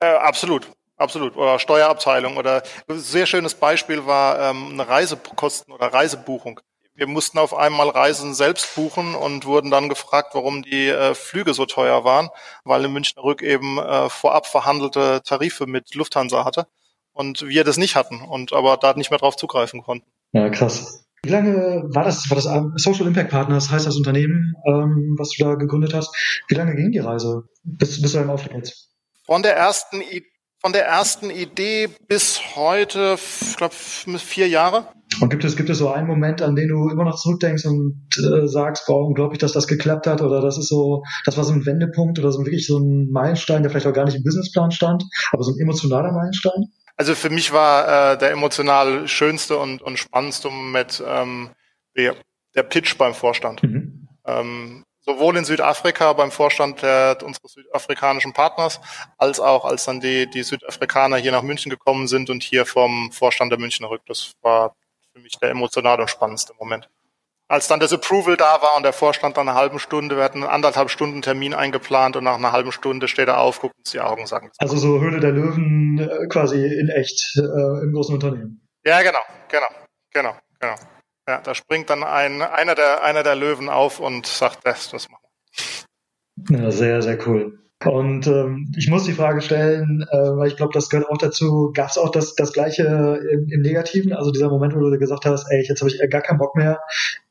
Äh, 0.00 0.06
absolut. 0.06 0.70
Absolut. 0.98 1.36
Oder 1.36 1.58
Steuerabteilung 1.60 2.36
oder 2.36 2.62
ein 2.88 2.98
sehr 2.98 3.26
schönes 3.26 3.54
Beispiel 3.54 4.04
war 4.04 4.50
ähm, 4.50 4.70
eine 4.72 4.88
Reisekosten 4.88 5.72
oder 5.72 5.86
Reisebuchung. 5.86 6.60
Wir 6.94 7.06
mussten 7.06 7.38
auf 7.38 7.54
einmal 7.54 7.88
Reisen 7.88 8.34
selbst 8.34 8.74
buchen 8.74 9.14
und 9.14 9.46
wurden 9.46 9.70
dann 9.70 9.88
gefragt, 9.88 10.30
warum 10.34 10.62
die 10.62 10.88
äh, 10.88 11.14
Flüge 11.14 11.54
so 11.54 11.64
teuer 11.64 12.02
waren, 12.02 12.28
weil 12.64 12.84
in 12.84 12.92
Münchner 12.92 13.22
Rück 13.22 13.40
eben 13.42 13.78
äh, 13.78 14.08
vorab 14.08 14.48
verhandelte 14.48 15.22
Tarife 15.22 15.68
mit 15.68 15.94
Lufthansa 15.94 16.44
hatte 16.44 16.66
und 17.12 17.46
wir 17.46 17.62
das 17.62 17.76
nicht 17.76 17.94
hatten 17.94 18.20
und 18.20 18.52
aber 18.52 18.76
da 18.76 18.94
nicht 18.94 19.10
mehr 19.10 19.20
drauf 19.20 19.36
zugreifen 19.36 19.82
konnten. 19.82 20.10
Ja, 20.32 20.48
krass. 20.50 21.04
Wie 21.22 21.30
lange 21.30 21.84
war 21.94 22.02
das, 22.02 22.28
war 22.30 22.36
das 22.36 22.48
Social 22.82 23.06
Impact 23.06 23.30
Partners, 23.30 23.70
heißt 23.70 23.86
das 23.86 23.96
Unternehmen, 23.96 24.54
ähm, 24.66 25.14
was 25.16 25.30
du 25.30 25.44
da 25.44 25.54
gegründet 25.54 25.94
hast? 25.94 26.12
Wie 26.48 26.54
lange 26.56 26.74
ging 26.74 26.90
die 26.90 26.98
Reise 26.98 27.44
bis, 27.62 28.02
bis 28.02 28.12
du 28.12 28.18
im 28.18 28.30
Aufstieg 28.30 28.54
jetzt? 28.54 28.88
Von 29.24 29.42
der 29.42 29.56
ersten 29.56 30.00
von 30.60 30.72
der 30.72 30.86
ersten 30.86 31.30
Idee 31.30 31.88
bis 32.08 32.56
heute, 32.56 33.16
ich 33.16 33.56
glaube, 33.56 33.74
vier 33.74 34.48
Jahre. 34.48 34.88
Und 35.20 35.30
gibt 35.30 35.44
es, 35.44 35.56
gibt 35.56 35.70
es 35.70 35.78
so 35.78 35.90
einen 35.90 36.06
Moment, 36.06 36.42
an 36.42 36.54
den 36.54 36.68
du 36.68 36.88
immer 36.90 37.04
noch 37.04 37.16
zurückdenkst 37.16 37.64
und 37.64 38.08
äh, 38.18 38.46
sagst, 38.46 38.86
boah, 38.86 39.06
unglaublich, 39.06 39.38
dass 39.38 39.52
das 39.52 39.66
geklappt 39.66 40.06
hat 40.06 40.20
oder 40.20 40.40
das 40.40 40.58
ist 40.58 40.68
so, 40.68 41.02
das 41.24 41.36
war 41.36 41.44
so 41.44 41.52
ein 41.52 41.64
Wendepunkt 41.64 42.18
oder 42.18 42.30
so 42.30 42.44
wirklich 42.44 42.66
so 42.66 42.78
ein 42.78 43.10
Meilenstein, 43.10 43.62
der 43.62 43.70
vielleicht 43.70 43.86
auch 43.86 43.94
gar 43.94 44.04
nicht 44.04 44.16
im 44.16 44.22
Businessplan 44.22 44.70
stand, 44.70 45.04
aber 45.32 45.42
so 45.42 45.52
ein 45.52 45.60
emotionaler 45.60 46.12
Meilenstein? 46.12 46.66
Also 46.96 47.14
für 47.14 47.30
mich 47.30 47.52
war 47.52 48.12
äh, 48.12 48.18
der 48.18 48.32
emotional 48.32 49.08
schönste 49.08 49.56
und, 49.56 49.82
und 49.82 49.98
spannendste 49.98 50.50
Moment 50.50 51.02
ähm, 51.06 51.50
der, 51.96 52.16
der 52.54 52.64
Pitch 52.64 52.98
beim 52.98 53.14
Vorstand. 53.14 53.62
Mhm. 53.62 54.08
Ähm, 54.26 54.84
sowohl 55.08 55.38
in 55.38 55.44
Südafrika 55.46 56.12
beim 56.12 56.30
Vorstand 56.30 56.82
der, 56.82 57.16
unseres 57.22 57.52
südafrikanischen 57.52 58.34
Partners, 58.34 58.78
als 59.16 59.40
auch 59.40 59.64
als 59.64 59.86
dann 59.86 60.00
die, 60.00 60.28
die 60.28 60.42
Südafrikaner 60.42 61.16
hier 61.16 61.32
nach 61.32 61.42
München 61.42 61.70
gekommen 61.70 62.06
sind 62.08 62.28
und 62.28 62.42
hier 62.42 62.66
vom 62.66 63.10
Vorstand 63.10 63.50
der 63.50 63.58
Münchner 63.58 63.88
Rück. 63.88 64.02
Das 64.06 64.32
war 64.42 64.76
für 65.14 65.20
mich 65.20 65.38
der 65.38 65.50
emotional 65.50 65.98
und 66.00 66.10
spannendste 66.10 66.52
Moment 66.58 66.90
als 67.48 67.66
dann 67.66 67.80
das 67.80 67.92
Approval 67.94 68.36
da 68.36 68.60
war 68.60 68.76
und 68.76 68.82
der 68.82 68.92
Vorstand 68.92 69.38
dann 69.38 69.48
eine 69.48 69.58
halbe 69.58 69.78
Stunde, 69.78 70.16
wir 70.16 70.22
hatten 70.22 70.42
einen 70.42 70.52
anderthalb 70.52 70.90
Stunden 70.90 71.22
Termin 71.22 71.54
eingeplant 71.54 72.14
und 72.16 72.24
nach 72.24 72.36
einer 72.36 72.52
halben 72.52 72.72
Stunde 72.72 73.08
steht 73.08 73.28
er 73.28 73.40
auf, 73.40 73.60
guckt 73.60 73.74
uns 73.78 73.90
die 73.90 74.00
Augen 74.00 74.26
sagen. 74.26 74.50
Also 74.58 74.76
so 74.76 75.00
Höhle 75.00 75.18
der 75.18 75.32
Löwen 75.32 75.98
äh, 75.98 76.26
quasi 76.28 76.58
in 76.58 76.90
echt 76.90 77.36
äh, 77.36 77.82
im 77.82 77.92
großen 77.92 78.14
Unternehmen. 78.14 78.68
Ja, 78.84 79.00
genau, 79.00 79.20
genau, 79.48 79.68
genau, 80.12 80.36
genau. 80.60 80.74
Ja, 81.28 81.42
da 81.42 81.54
springt 81.54 81.90
dann 81.90 82.04
ein, 82.04 82.40
einer 82.40 82.74
der, 82.74 83.04
einer 83.04 83.22
der 83.22 83.34
Löwen 83.34 83.68
auf 83.68 84.00
und 84.00 84.26
sagt, 84.26 84.60
das, 84.64 84.90
das 84.90 85.10
machen 85.10 85.26
wir. 86.48 86.58
Ja, 86.58 86.70
sehr, 86.70 87.02
sehr 87.02 87.18
cool. 87.28 87.58
Und 87.84 88.26
ähm, 88.26 88.72
ich 88.78 88.88
muss 88.88 89.04
die 89.04 89.12
Frage 89.12 89.42
stellen, 89.42 90.06
äh, 90.10 90.16
weil 90.16 90.48
ich 90.48 90.56
glaube, 90.56 90.72
das 90.72 90.88
gehört 90.88 91.10
auch 91.10 91.18
dazu, 91.18 91.70
gab 91.74 91.90
es 91.90 91.98
auch 91.98 92.10
das, 92.10 92.34
das 92.34 92.54
gleiche 92.54 93.20
im, 93.30 93.46
im 93.50 93.60
Negativen, 93.60 94.14
also 94.14 94.30
dieser 94.30 94.48
Moment, 94.48 94.74
wo 94.74 94.80
du 94.80 94.98
gesagt 94.98 95.26
hast, 95.26 95.46
ey, 95.50 95.66
jetzt 95.68 95.82
habe 95.82 95.90
ich 95.90 96.00
gar 96.10 96.22
keinen 96.22 96.38
Bock 96.38 96.56
mehr, 96.56 96.80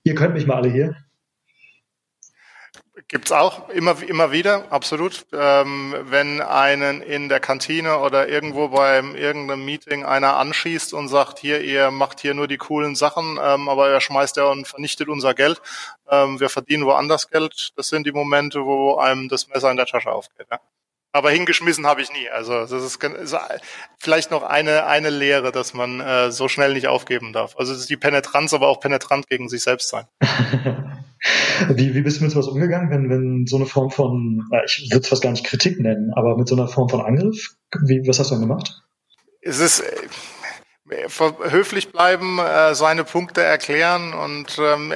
ihr 0.03 0.13
könnt 0.13 0.35
mich 0.35 0.45
mal 0.45 0.57
alle 0.57 0.69
hier. 0.69 0.95
Gibt's 3.09 3.31
auch 3.31 3.69
immer, 3.69 4.01
immer 4.03 4.33
wieder, 4.33 4.65
absolut. 4.69 5.25
Ähm, 5.31 5.95
wenn 6.09 6.41
einen 6.41 7.01
in 7.01 7.29
der 7.29 7.39
Kantine 7.39 7.99
oder 7.99 8.27
irgendwo 8.27 8.67
beim 8.67 9.15
irgendeinem 9.15 9.63
Meeting 9.63 10.03
einer 10.03 10.35
anschießt 10.35 10.93
und 10.93 11.07
sagt, 11.07 11.39
hier, 11.39 11.61
ihr 11.61 11.89
macht 11.89 12.19
hier 12.19 12.33
nur 12.33 12.49
die 12.49 12.57
coolen 12.57 12.95
Sachen, 12.95 13.39
ähm, 13.41 13.69
aber 13.69 13.87
er 13.89 14.01
schmeißt 14.01 14.35
ja 14.35 14.43
und 14.47 14.67
vernichtet 14.67 15.07
unser 15.07 15.33
Geld. 15.33 15.61
Ähm, 16.09 16.41
wir 16.41 16.49
verdienen 16.49 16.85
woanders 16.85 17.29
Geld. 17.29 17.71
Das 17.77 17.87
sind 17.87 18.05
die 18.05 18.11
Momente, 18.11 18.65
wo 18.65 18.97
einem 18.97 19.29
das 19.29 19.47
Messer 19.47 19.71
in 19.71 19.77
der 19.77 19.85
Tasche 19.85 20.11
aufgeht. 20.11 20.47
Ja? 20.51 20.59
Aber 21.13 21.31
hingeschmissen 21.31 21.87
habe 21.87 22.01
ich 22.01 22.11
nie. 22.11 22.29
Also 22.29 22.65
das 22.65 22.71
ist, 22.73 23.01
ist, 23.01 23.37
vielleicht 23.97 24.31
noch 24.31 24.43
eine, 24.43 24.85
eine 24.85 25.11
Lehre, 25.11 25.53
dass 25.53 25.73
man 25.73 26.01
äh, 26.01 26.29
so 26.33 26.49
schnell 26.49 26.73
nicht 26.73 26.87
aufgeben 26.87 27.31
darf. 27.31 27.55
Also 27.57 27.71
das 27.71 27.83
ist 27.83 27.89
die 27.89 27.95
Penetranz, 27.95 28.53
aber 28.53 28.67
auch 28.67 28.81
penetrant 28.81 29.29
gegen 29.29 29.47
sich 29.47 29.63
selbst 29.63 29.87
sein. 29.87 30.07
Wie, 31.69 31.95
wie 31.95 32.01
bist 32.01 32.19
du 32.19 32.23
mit 32.23 32.31
sowas 32.31 32.47
umgegangen, 32.47 32.89
wenn, 32.89 33.09
wenn 33.09 33.47
so 33.47 33.55
eine 33.55 33.65
Form 33.65 33.89
von, 33.89 34.43
ich 34.65 34.89
würde 34.91 35.01
es 35.01 35.07
fast 35.07 35.23
gar 35.23 35.31
nicht 35.31 35.45
Kritik 35.45 35.79
nennen, 35.79 36.11
aber 36.15 36.37
mit 36.37 36.47
so 36.47 36.55
einer 36.55 36.67
Form 36.67 36.89
von 36.89 37.01
Angriff? 37.01 37.55
Wie, 37.85 38.07
was 38.07 38.19
hast 38.19 38.31
du 38.31 38.35
dann 38.35 38.47
gemacht? 38.47 38.81
Es 39.41 39.59
ist 39.59 39.81
äh, 40.89 41.09
höflich 41.49 41.91
bleiben, 41.91 42.39
äh, 42.39 42.75
seine 42.75 43.03
Punkte 43.03 43.41
erklären 43.41 44.13
und 44.13 44.57
ähm, 44.59 44.93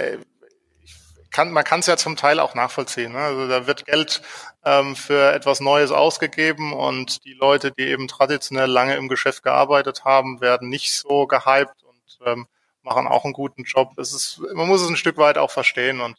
kann, 1.31 1.51
man 1.51 1.63
kann 1.63 1.79
es 1.79 1.87
ja 1.87 1.97
zum 1.97 2.15
Teil 2.15 2.39
auch 2.39 2.55
nachvollziehen. 2.55 3.13
Ne? 3.13 3.19
Also 3.19 3.47
da 3.47 3.65
wird 3.65 3.85
Geld 3.85 4.21
ähm, 4.65 4.95
für 4.95 5.33
etwas 5.33 5.61
Neues 5.61 5.91
ausgegeben 5.91 6.73
und 6.73 7.23
die 7.25 7.33
Leute, 7.33 7.71
die 7.71 7.87
eben 7.87 8.07
traditionell 8.07 8.69
lange 8.69 8.95
im 8.95 9.07
Geschäft 9.07 9.43
gearbeitet 9.43 10.03
haben, 10.03 10.41
werden 10.41 10.69
nicht 10.69 10.93
so 10.93 11.25
gehypt 11.27 11.83
und 11.83 12.19
ähm, 12.25 12.47
machen 12.83 13.07
auch 13.07 13.25
einen 13.25 13.33
guten 13.33 13.63
Job. 13.63 13.91
Es 13.97 14.13
ist, 14.13 14.41
man 14.53 14.67
muss 14.67 14.81
es 14.81 14.89
ein 14.89 14.97
Stück 14.97 15.17
weit 15.17 15.37
auch 15.37 15.51
verstehen 15.51 16.01
und 16.01 16.17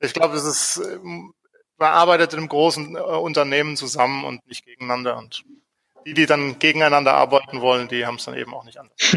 ich 0.00 0.14
glaube, 0.14 0.36
es 0.36 0.44
ist, 0.44 0.82
man 1.02 1.92
arbeitet 1.92 2.32
in 2.32 2.40
einem 2.40 2.48
großen 2.48 2.96
äh, 2.96 2.98
Unternehmen 2.98 3.76
zusammen 3.76 4.24
und 4.24 4.46
nicht 4.46 4.64
gegeneinander 4.64 5.16
und 5.18 5.44
die, 6.06 6.14
die 6.14 6.26
dann 6.26 6.58
gegeneinander 6.58 7.14
arbeiten 7.14 7.60
wollen, 7.60 7.88
die 7.88 8.06
haben 8.06 8.16
es 8.16 8.24
dann 8.24 8.36
eben 8.36 8.54
auch 8.54 8.64
nicht 8.64 8.78
anders. 8.78 9.16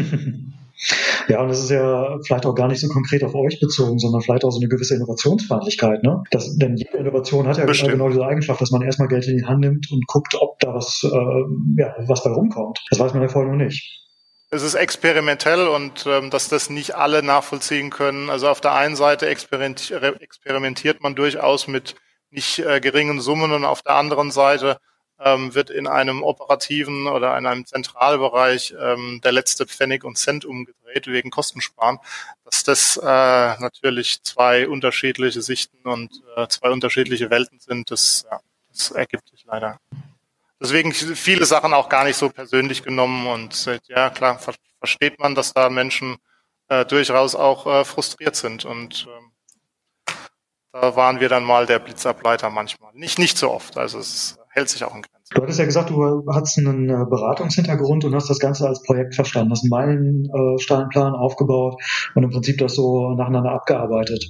Ja, 1.28 1.40
und 1.40 1.48
das 1.48 1.60
ist 1.60 1.70
ja 1.70 2.18
vielleicht 2.24 2.46
auch 2.46 2.54
gar 2.54 2.68
nicht 2.68 2.80
so 2.80 2.88
konkret 2.88 3.24
auf 3.24 3.34
euch 3.34 3.58
bezogen, 3.58 3.98
sondern 3.98 4.20
vielleicht 4.20 4.44
auch 4.44 4.50
so 4.50 4.60
eine 4.60 4.68
gewisse 4.68 4.94
Innovationsfeindlichkeit. 4.94 6.02
Ne? 6.02 6.22
Das, 6.30 6.56
denn 6.56 6.76
jede 6.76 6.98
Innovation 6.98 7.48
hat 7.48 7.58
ja 7.58 7.64
Bestimmt. 7.64 7.92
genau 7.92 8.08
diese 8.08 8.24
Eigenschaft, 8.24 8.60
dass 8.60 8.70
man 8.70 8.82
erstmal 8.82 9.08
Geld 9.08 9.26
in 9.26 9.38
die 9.38 9.44
Hand 9.44 9.60
nimmt 9.60 9.90
und 9.90 10.06
guckt, 10.06 10.36
ob 10.38 10.60
da 10.60 10.74
was, 10.74 11.02
äh, 11.02 11.80
ja, 11.80 11.94
was 12.06 12.22
bei 12.22 12.30
rumkommt. 12.30 12.84
Das 12.90 13.00
weiß 13.00 13.14
man 13.14 13.22
ja 13.22 13.28
vorher 13.28 13.50
noch 13.50 13.64
nicht 13.64 14.05
es 14.50 14.62
ist 14.62 14.74
experimentell 14.74 15.66
und 15.68 16.06
ähm, 16.06 16.30
dass 16.30 16.48
das 16.48 16.70
nicht 16.70 16.94
alle 16.94 17.22
nachvollziehen 17.22 17.90
können. 17.90 18.30
Also 18.30 18.48
auf 18.48 18.60
der 18.60 18.72
einen 18.74 18.96
Seite 18.96 19.26
experimentiert 19.28 21.02
man 21.02 21.14
durchaus 21.14 21.66
mit 21.66 21.96
nicht 22.30 22.58
äh, 22.60 22.80
geringen 22.80 23.20
Summen 23.20 23.52
und 23.52 23.64
auf 23.64 23.82
der 23.82 23.94
anderen 23.94 24.30
Seite 24.30 24.78
ähm, 25.18 25.54
wird 25.54 25.70
in 25.70 25.86
einem 25.86 26.22
operativen 26.22 27.06
oder 27.06 27.36
in 27.38 27.46
einem 27.46 27.64
Zentralbereich 27.64 28.74
ähm, 28.78 29.20
der 29.24 29.32
letzte 29.32 29.66
Pfennig 29.66 30.04
und 30.04 30.18
Cent 30.18 30.44
umgedreht 30.44 31.06
wegen 31.06 31.30
Kostensparen, 31.30 31.98
dass 32.44 32.64
das 32.64 32.96
äh, 32.98 33.04
natürlich 33.04 34.22
zwei 34.22 34.68
unterschiedliche 34.68 35.42
Sichten 35.42 35.88
und 35.88 36.22
äh, 36.36 36.46
zwei 36.48 36.70
unterschiedliche 36.70 37.30
Welten 37.30 37.58
sind, 37.58 37.90
das, 37.90 38.26
ja, 38.30 38.40
das 38.70 38.90
ergibt 38.90 39.28
sich 39.30 39.44
leider. 39.46 39.78
Deswegen 40.60 40.92
viele 40.92 41.44
Sachen 41.44 41.74
auch 41.74 41.88
gar 41.88 42.04
nicht 42.04 42.16
so 42.16 42.30
persönlich 42.30 42.82
genommen 42.82 43.26
und 43.26 43.66
äh, 43.66 43.78
ja 43.88 44.10
klar 44.10 44.38
ver 44.38 44.54
versteht 44.78 45.18
man, 45.18 45.34
dass 45.34 45.52
da 45.52 45.68
Menschen 45.68 46.16
äh, 46.68 46.84
durchaus 46.84 47.34
auch 47.34 47.66
äh, 47.66 47.84
frustriert 47.84 48.36
sind 48.36 48.64
und 48.64 49.08
ähm, 49.08 49.32
da 50.72 50.94
waren 50.96 51.20
wir 51.20 51.28
dann 51.28 51.44
mal 51.44 51.66
der 51.66 51.78
Blitzableiter 51.78 52.50
manchmal. 52.50 52.92
Nicht 52.94 53.18
nicht 53.18 53.38
so 53.38 53.50
oft, 53.50 53.76
also 53.76 53.98
es 53.98 54.38
hält 54.50 54.68
sich 54.68 54.84
auch 54.84 54.94
in 54.94 55.02
Grenzen. 55.02 55.34
Du 55.34 55.42
hattest 55.42 55.58
ja 55.58 55.64
gesagt, 55.64 55.90
du 55.90 56.24
hast 56.32 56.58
einen 56.58 56.88
äh, 56.88 57.04
Beratungshintergrund 57.04 58.04
und 58.04 58.14
hast 58.14 58.30
das 58.30 58.38
Ganze 58.38 58.66
als 58.66 58.82
Projekt 58.82 59.14
verstanden, 59.14 59.50
hast 59.50 59.64
einen 59.64 59.70
Meilensteinplan 59.70 61.14
aufgebaut 61.14 61.82
und 62.14 62.22
im 62.22 62.30
Prinzip 62.30 62.58
das 62.58 62.74
so 62.74 63.14
nacheinander 63.14 63.50
abgearbeitet. 63.50 64.24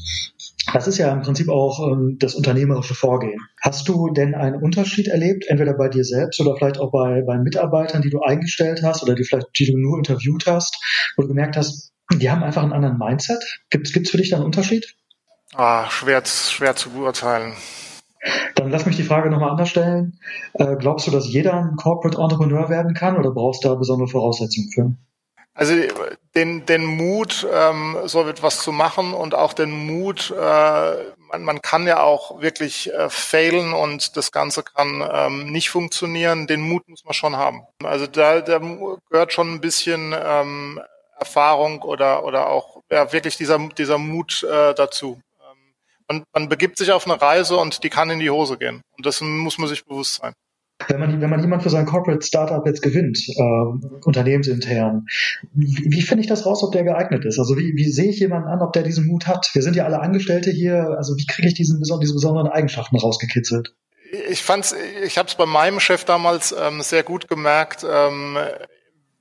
Das 0.73 0.89
ist 0.89 0.99
ja 0.99 1.13
im 1.13 1.23
Prinzip 1.23 1.49
auch 1.49 1.93
ähm, 1.93 2.17
das 2.19 2.35
unternehmerische 2.35 2.95
Vorgehen. 2.95 3.41
Hast 3.61 3.89
du 3.89 4.11
denn 4.11 4.35
einen 4.35 4.61
Unterschied 4.61 5.07
erlebt, 5.07 5.47
entweder 5.47 5.75
bei 5.75 5.89
dir 5.89 6.05
selbst 6.05 6.41
oder 6.41 6.57
vielleicht 6.57 6.79
auch 6.79 6.91
bei, 6.91 7.23
bei 7.23 7.39
Mitarbeitern, 7.39 8.03
die 8.03 8.11
du 8.11 8.21
eingestellt 8.21 8.83
hast 8.83 9.03
oder 9.03 9.15
die 9.15 9.25
vielleicht, 9.25 9.47
die 9.59 9.71
du 9.71 9.79
nur 9.79 9.99
interviewt 9.99 10.47
hast, 10.47 10.77
wo 11.17 11.23
du 11.23 11.29
gemerkt 11.29 11.57
hast, 11.57 11.93
die 12.13 12.31
haben 12.31 12.43
einfach 12.43 12.63
einen 12.63 12.73
anderen 12.73 12.99
Mindset? 12.99 13.43
Gibt 13.71 13.87
es 13.87 14.11
für 14.11 14.17
dich 14.17 14.31
da 14.31 14.37
einen 14.37 14.45
Unterschied? 14.45 14.97
Ah, 15.55 15.89
schwer, 15.89 16.23
schwer 16.25 16.75
zu 16.75 16.91
beurteilen. 16.91 17.55
Dann 18.57 18.71
lass 18.71 18.87
mich 18.87 18.97
die 18.97 19.05
Frage 19.05 19.31
nochmal 19.31 19.51
anders 19.51 19.69
stellen. 19.69 20.19
Äh, 20.55 20.77
glaubst 20.77 21.07
du, 21.07 21.11
dass 21.13 21.29
jeder 21.29 21.55
ein 21.55 21.77
Corporate 21.77 22.21
Entrepreneur 22.21 22.69
werden 22.69 22.95
kann 22.95 23.17
oder 23.17 23.31
brauchst 23.31 23.65
du 23.65 23.69
da 23.69 23.75
besondere 23.77 24.09
Voraussetzungen 24.09 24.71
für? 24.73 24.97
Also 25.57 25.75
den, 26.35 26.67
den 26.67 26.85
Mut, 26.85 27.47
ähm, 27.51 27.97
so 28.05 28.29
etwas 28.29 28.61
zu 28.61 28.73
machen 28.73 29.15
und 29.15 29.35
auch 29.35 29.55
den 29.55 29.71
Mut, 29.71 30.31
äh, 30.31 30.95
man, 31.29 31.43
man 31.43 31.63
kann 31.63 31.87
ja 31.87 32.01
auch 32.03 32.43
wirklich 32.43 32.93
äh, 32.93 33.09
failen 33.09 33.73
und 33.73 34.19
das 34.19 34.33
Ganze 34.33 34.63
kann 34.63 35.03
ähm, 35.11 35.51
nicht 35.51 35.71
funktionieren. 35.71 36.47
Den 36.47 36.61
Mut 36.61 36.87
muss 36.89 37.05
man 37.05 37.15
schon 37.15 37.37
haben. 37.37 37.63
Also 37.83 38.07
da, 38.07 38.43
da 38.43 38.61
gehört 39.11 39.33
schon 39.33 39.55
ein 39.55 39.61
bisschen 39.63 40.15
ähm, 40.15 40.79
Erfahrung 41.19 41.81
oder, 41.81 42.25
oder 42.25 42.49
auch 42.49 42.83
ja, 42.91 43.11
wirklich 43.13 43.39
dieser, 43.39 43.59
dieser 43.59 43.97
Mut 43.97 44.43
äh, 44.43 44.75
dazu 44.75 45.19
man, 46.09 46.25
man 46.33 46.49
begibt 46.49 46.79
sich 46.79 46.93
auf 46.93 47.07
eine 47.07 47.21
Reise 47.21 47.57
und 47.57 47.83
die 47.83 47.91
kann 47.91 48.11
in 48.11 48.21
die 48.21 48.31
Hose 48.31 48.59
gehen. 48.59 48.83
Und 48.97 49.07
das 49.07 49.21
muss 49.21 49.59
man 49.59 49.69
sich 49.69 49.85
bewusst 49.85 50.15
sein. 50.15 50.35
Wenn 50.89 51.01
man, 51.01 51.21
wenn 51.21 51.31
man 51.31 51.41
jemand 51.41 51.63
für 51.63 51.71
sein 51.71 51.87
Corporate 51.87 52.25
Startup 52.25 52.65
jetzt 52.67 52.83
gewinnt, 52.83 53.19
äh, 53.29 54.05
unternehmensintern, 54.05 55.07
wie, 55.55 55.87
wie 55.91 56.03
finde 56.03 56.21
ich 56.21 56.27
das 56.27 56.45
raus, 56.45 56.63
ob 56.63 56.73
der 56.73 56.85
geeignet 56.85 57.25
ist? 57.25 57.39
Also 57.39 57.57
wie, 57.57 57.75
wie 57.77 57.89
sehe 57.89 58.11
ich 58.11 58.21
jemanden 58.21 58.49
an, 58.49 58.61
ob 58.61 58.75
der 58.75 58.83
diesen 58.83 59.07
Mut 59.07 59.27
hat? 59.27 59.49
Wir 59.55 59.63
sind 59.63 59.75
ja 59.75 59.85
alle 59.85 60.01
Angestellte 60.01 60.51
hier, 60.51 60.95
also 60.99 61.17
wie 61.17 61.25
kriege 61.25 61.49
ich 61.49 61.55
diesen, 61.55 61.81
diese 61.81 62.13
besonderen 62.13 62.49
Eigenschaften 62.49 62.97
rausgekitzelt? 62.97 63.75
Ich 64.29 64.43
fand's, 64.43 64.75
ich 65.03 65.17
habe 65.17 65.29
es 65.29 65.35
bei 65.35 65.47
meinem 65.47 65.81
Chef 65.81 66.05
damals 66.05 66.55
ähm, 66.59 66.83
sehr 66.83 67.03
gut 67.03 67.27
gemerkt, 67.27 67.85
ähm, 67.89 68.37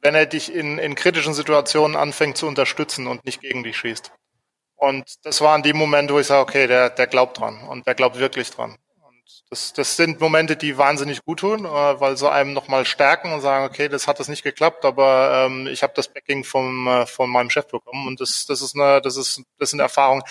wenn 0.02 0.13
er 0.13 0.26
dich 0.26 0.54
in, 0.54 0.78
in 0.78 0.94
kritischen 0.94 1.34
Situationen 1.34 1.96
anfängt 1.96 2.38
zu 2.38 2.48
unterstützen 2.48 3.08
und 3.08 3.26
nicht 3.26 3.41
gegen 3.41 3.63
dich 3.63 3.78
schießt. 3.78 4.12
Und 4.76 5.06
das 5.24 5.41
waren 5.41 5.63
die 5.63 5.74
Momente, 5.74 6.13
wo 6.13 6.20
ich 6.20 6.28
sage, 6.28 6.41
okay, 6.41 6.68
der, 6.68 6.89
der 6.89 7.08
glaubt 7.08 7.39
dran 7.39 7.62
und 7.70 7.88
der 7.88 7.96
glaubt 7.96 8.20
wirklich 8.20 8.52
dran. 8.52 8.76
Das, 9.50 9.74
das 9.74 9.96
sind 9.96 10.20
Momente, 10.20 10.56
die 10.56 10.78
wahnsinnig 10.78 11.24
gut 11.24 11.40
tun, 11.40 11.66
äh, 11.66 11.68
weil 11.68 12.18
so 12.18 12.28
einem 12.30 12.54
nochmal 12.54 12.86
stärken 12.86 13.32
und 13.34 13.42
sagen, 13.42 13.66
okay, 13.66 13.90
das 13.90 14.08
hat 14.08 14.20
das 14.20 14.28
nicht 14.28 14.44
geklappt, 14.44 14.86
aber 14.86 15.46
ähm, 15.48 15.68
ich 15.68 15.84
habe 15.84 15.94
das 15.96 16.08
Backing 16.08 16.44
vom, 16.44 16.88
äh, 16.88 17.06
von 17.06 17.30
meinem 17.30 17.50
Chef 17.50 17.68
bekommen 17.68 18.08
und 18.08 18.20
das, 18.22 18.46
das 18.46 18.62
ist 18.62 18.76
eine, 18.76 19.02
das 19.02 19.18
ist, 19.18 19.42
das 19.58 19.70
sind 19.72 19.80
Erfahrungen, 19.80 20.24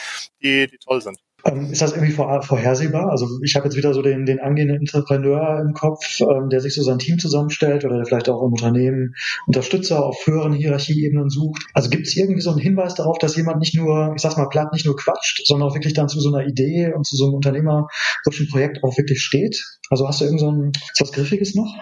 die, 0.43 0.67
die 0.67 0.79
toll 0.79 1.01
sind. 1.03 1.24
Ähm, 1.45 1.71
ist 1.71 1.83
das 1.83 1.93
irgendwie 1.93 2.13
vor, 2.13 2.43
vorhersehbar? 2.43 3.11
Also 3.11 3.27
ich 3.43 3.55
habe 3.55 3.67
jetzt 3.67 3.77
wieder 3.77 3.93
so 3.93 4.01
den, 4.01 4.25
den 4.25 4.41
angehenden 4.41 4.79
Entrepreneur 4.79 5.61
im 5.61 5.75
Kopf, 5.75 6.21
ähm, 6.21 6.49
der 6.49 6.61
sich 6.61 6.75
so 6.75 6.83
sein 6.83 6.99
Team 6.99 7.19
zusammenstellt 7.19 7.85
oder 7.85 7.97
der 7.97 8.07
vielleicht 8.07 8.29
auch 8.29 8.43
im 8.43 8.53
Unternehmen 8.53 9.15
Unterstützer 9.47 10.05
auf 10.05 10.27
höheren 10.27 10.55
Hierarchieebenen 10.55 11.29
sucht. 11.29 11.67
Also 11.75 11.91
gibt 11.91 12.07
es 12.07 12.17
irgendwie 12.17 12.41
so 12.41 12.51
einen 12.51 12.61
Hinweis 12.61 12.95
darauf, 12.95 13.19
dass 13.19 13.37
jemand 13.37 13.59
nicht 13.59 13.75
nur, 13.75 14.13
ich 14.17 14.23
sag's 14.23 14.39
mal 14.39 14.49
platt, 14.49 14.73
nicht 14.73 14.87
nur 14.87 14.97
quatscht, 14.97 15.47
sondern 15.47 15.69
auch 15.69 15.75
wirklich 15.75 15.93
dann 15.93 16.09
zu 16.09 16.21
so 16.21 16.35
einer 16.35 16.47
Idee 16.47 16.93
und 16.95 17.05
zu 17.05 17.17
so 17.17 17.27
einem 17.27 17.35
unternehmerischen 17.35 18.49
Projekt 18.51 18.83
auch 18.83 18.97
wirklich 18.97 19.23
steht? 19.23 19.63
Also 19.91 20.09
hast 20.09 20.21
du 20.21 20.25
irgend 20.25 20.41
so 20.41 20.51
ein, 20.51 20.73
was 20.99 21.13
Griffiges 21.13 21.55
noch? 21.55 21.75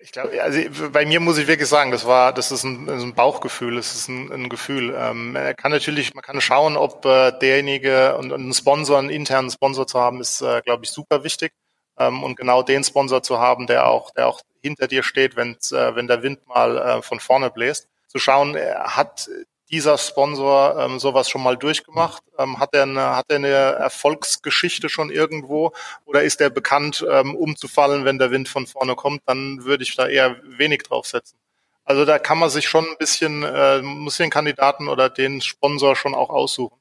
Ich 0.00 0.12
glaube, 0.12 0.40
also 0.40 0.60
bei 0.92 1.04
mir 1.04 1.18
muss 1.18 1.38
ich 1.38 1.48
wirklich 1.48 1.68
sagen, 1.68 1.90
das 1.90 2.06
war, 2.06 2.32
das 2.32 2.52
ist 2.52 2.62
ein, 2.62 2.88
ein 2.88 3.14
Bauchgefühl, 3.14 3.76
es 3.78 3.94
ist 3.94 4.08
ein, 4.08 4.30
ein 4.32 4.48
Gefühl. 4.48 4.94
Ähm, 4.96 5.32
man 5.32 5.56
kann 5.56 5.72
natürlich, 5.72 6.14
man 6.14 6.22
kann 6.22 6.40
schauen, 6.40 6.76
ob 6.76 7.04
äh, 7.04 7.32
derjenige 7.32 8.16
und 8.16 8.32
einen 8.32 8.54
Sponsor, 8.54 8.98
einen 8.98 9.10
internen 9.10 9.50
Sponsor 9.50 9.88
zu 9.88 9.98
haben, 9.98 10.20
ist, 10.20 10.40
äh, 10.40 10.62
glaube 10.64 10.84
ich, 10.84 10.90
super 10.90 11.24
wichtig. 11.24 11.52
Ähm, 11.98 12.22
und 12.22 12.36
genau 12.36 12.62
den 12.62 12.84
Sponsor 12.84 13.24
zu 13.24 13.40
haben, 13.40 13.66
der 13.66 13.88
auch, 13.88 14.12
der 14.12 14.28
auch 14.28 14.40
hinter 14.62 14.86
dir 14.86 15.02
steht, 15.02 15.34
wenn, 15.34 15.54
äh, 15.72 15.94
wenn 15.96 16.06
der 16.06 16.22
Wind 16.22 16.46
mal 16.46 16.78
äh, 16.78 17.02
von 17.02 17.18
vorne 17.18 17.50
bläst. 17.50 17.88
Zu 18.06 18.18
schauen, 18.18 18.56
hat 18.56 19.28
dieser 19.70 19.98
Sponsor 19.98 20.78
ähm, 20.78 20.98
sowas 20.98 21.28
schon 21.28 21.42
mal 21.42 21.56
durchgemacht? 21.56 22.22
Ähm, 22.38 22.58
hat 22.58 22.74
er 22.74 22.84
eine, 22.84 23.16
hat 23.16 23.26
er 23.28 23.36
eine 23.36 23.48
Erfolgsgeschichte 23.48 24.88
schon 24.88 25.10
irgendwo 25.10 25.72
oder 26.04 26.22
ist 26.22 26.40
er 26.40 26.50
bekannt, 26.50 27.06
ähm, 27.10 27.34
umzufallen, 27.34 28.04
wenn 28.04 28.18
der 28.18 28.30
Wind 28.30 28.48
von 28.48 28.66
vorne 28.66 28.94
kommt? 28.96 29.22
Dann 29.26 29.64
würde 29.64 29.82
ich 29.84 29.94
da 29.96 30.08
eher 30.08 30.36
wenig 30.44 30.82
draufsetzen. 30.82 31.38
Also 31.84 32.04
da 32.04 32.18
kann 32.18 32.38
man 32.38 32.50
sich 32.50 32.68
schon 32.68 32.84
ein 32.86 32.98
bisschen, 32.98 33.42
äh, 33.42 33.80
muss 33.80 34.18
den 34.18 34.30
Kandidaten 34.30 34.88
oder 34.88 35.08
den 35.08 35.40
Sponsor 35.40 35.96
schon 35.96 36.14
auch 36.14 36.30
aussuchen. 36.30 36.78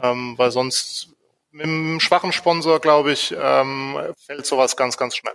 Ähm, 0.00 0.34
weil 0.36 0.50
sonst 0.50 1.08
mit 1.50 1.64
einem 1.64 2.00
schwachen 2.00 2.32
Sponsor, 2.32 2.80
glaube 2.80 3.12
ich, 3.12 3.34
ähm, 3.36 3.98
fällt 4.18 4.46
sowas 4.46 4.76
ganz, 4.76 4.96
ganz 4.96 5.16
schnell. 5.16 5.34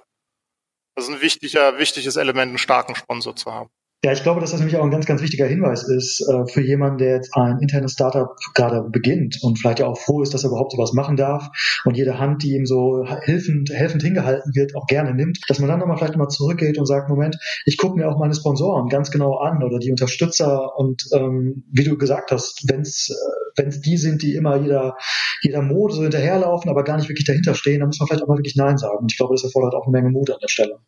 Das 0.95 1.05
ist 1.05 1.15
ein 1.15 1.21
wichtiger, 1.21 1.77
wichtiges 1.77 2.15
Element, 2.15 2.49
einen 2.49 2.57
starken 2.57 2.95
Sponsor 2.95 3.35
zu 3.35 3.51
haben. 3.51 3.69
Ja, 4.03 4.11
ich 4.11 4.23
glaube, 4.23 4.41
dass 4.41 4.49
das 4.49 4.59
nämlich 4.59 4.77
auch 4.77 4.83
ein 4.83 4.89
ganz, 4.89 5.05
ganz 5.05 5.21
wichtiger 5.21 5.45
Hinweis 5.45 5.83
ist 5.83 6.27
äh, 6.27 6.51
für 6.51 6.61
jemanden, 6.61 6.97
der 6.97 7.17
jetzt 7.17 7.35
ein 7.35 7.59
internes 7.59 7.91
Startup 7.91 8.35
gerade 8.55 8.81
beginnt 8.89 9.37
und 9.43 9.59
vielleicht 9.59 9.77
ja 9.77 9.85
auch 9.85 9.97
froh 9.99 10.23
ist, 10.23 10.33
dass 10.33 10.43
er 10.43 10.49
überhaupt 10.49 10.71
sowas 10.71 10.93
machen 10.93 11.17
darf 11.17 11.49
und 11.85 11.95
jede 11.95 12.17
Hand, 12.17 12.41
die 12.41 12.55
ihm 12.55 12.65
so 12.65 13.05
helfend, 13.05 13.69
helfend 13.71 14.01
hingehalten 14.01 14.55
wird, 14.55 14.75
auch 14.75 14.87
gerne 14.87 15.13
nimmt, 15.13 15.37
dass 15.47 15.59
man 15.59 15.69
dann 15.69 15.77
nochmal 15.77 15.97
vielleicht 15.97 16.17
mal 16.17 16.29
zurückgeht 16.29 16.79
und 16.79 16.87
sagt, 16.87 17.09
Moment, 17.09 17.37
ich 17.65 17.77
gucke 17.77 17.95
mir 17.95 18.09
auch 18.09 18.17
meine 18.17 18.33
Sponsoren 18.33 18.89
ganz 18.89 19.11
genau 19.11 19.37
an 19.37 19.61
oder 19.61 19.77
die 19.77 19.91
Unterstützer 19.91 20.75
und 20.77 21.03
ähm, 21.13 21.65
wie 21.71 21.83
du 21.83 21.95
gesagt 21.95 22.31
hast, 22.31 22.67
wenn 22.67 22.81
es 22.81 23.11
äh, 23.11 23.41
wenn's 23.61 23.81
die 23.81 23.97
sind, 23.97 24.23
die 24.23 24.33
immer 24.33 24.55
jeder, 24.55 24.97
jeder 25.43 25.61
Mode 25.61 25.93
so 25.93 26.01
hinterherlaufen, 26.01 26.71
aber 26.71 26.83
gar 26.83 26.97
nicht 26.97 27.07
wirklich 27.07 27.27
dahinter 27.27 27.53
stehen, 27.53 27.81
dann 27.81 27.89
muss 27.89 27.99
man 27.99 28.07
vielleicht 28.07 28.23
auch 28.23 28.27
mal 28.27 28.37
wirklich 28.37 28.55
Nein 28.55 28.79
sagen. 28.79 28.97
Und 28.97 29.11
ich 29.11 29.17
glaube, 29.17 29.35
das 29.35 29.43
erfordert 29.43 29.75
auch 29.75 29.85
eine 29.85 29.91
Menge 29.91 30.09
Mut 30.09 30.31
an 30.31 30.39
der 30.41 30.47
Stelle. 30.47 30.79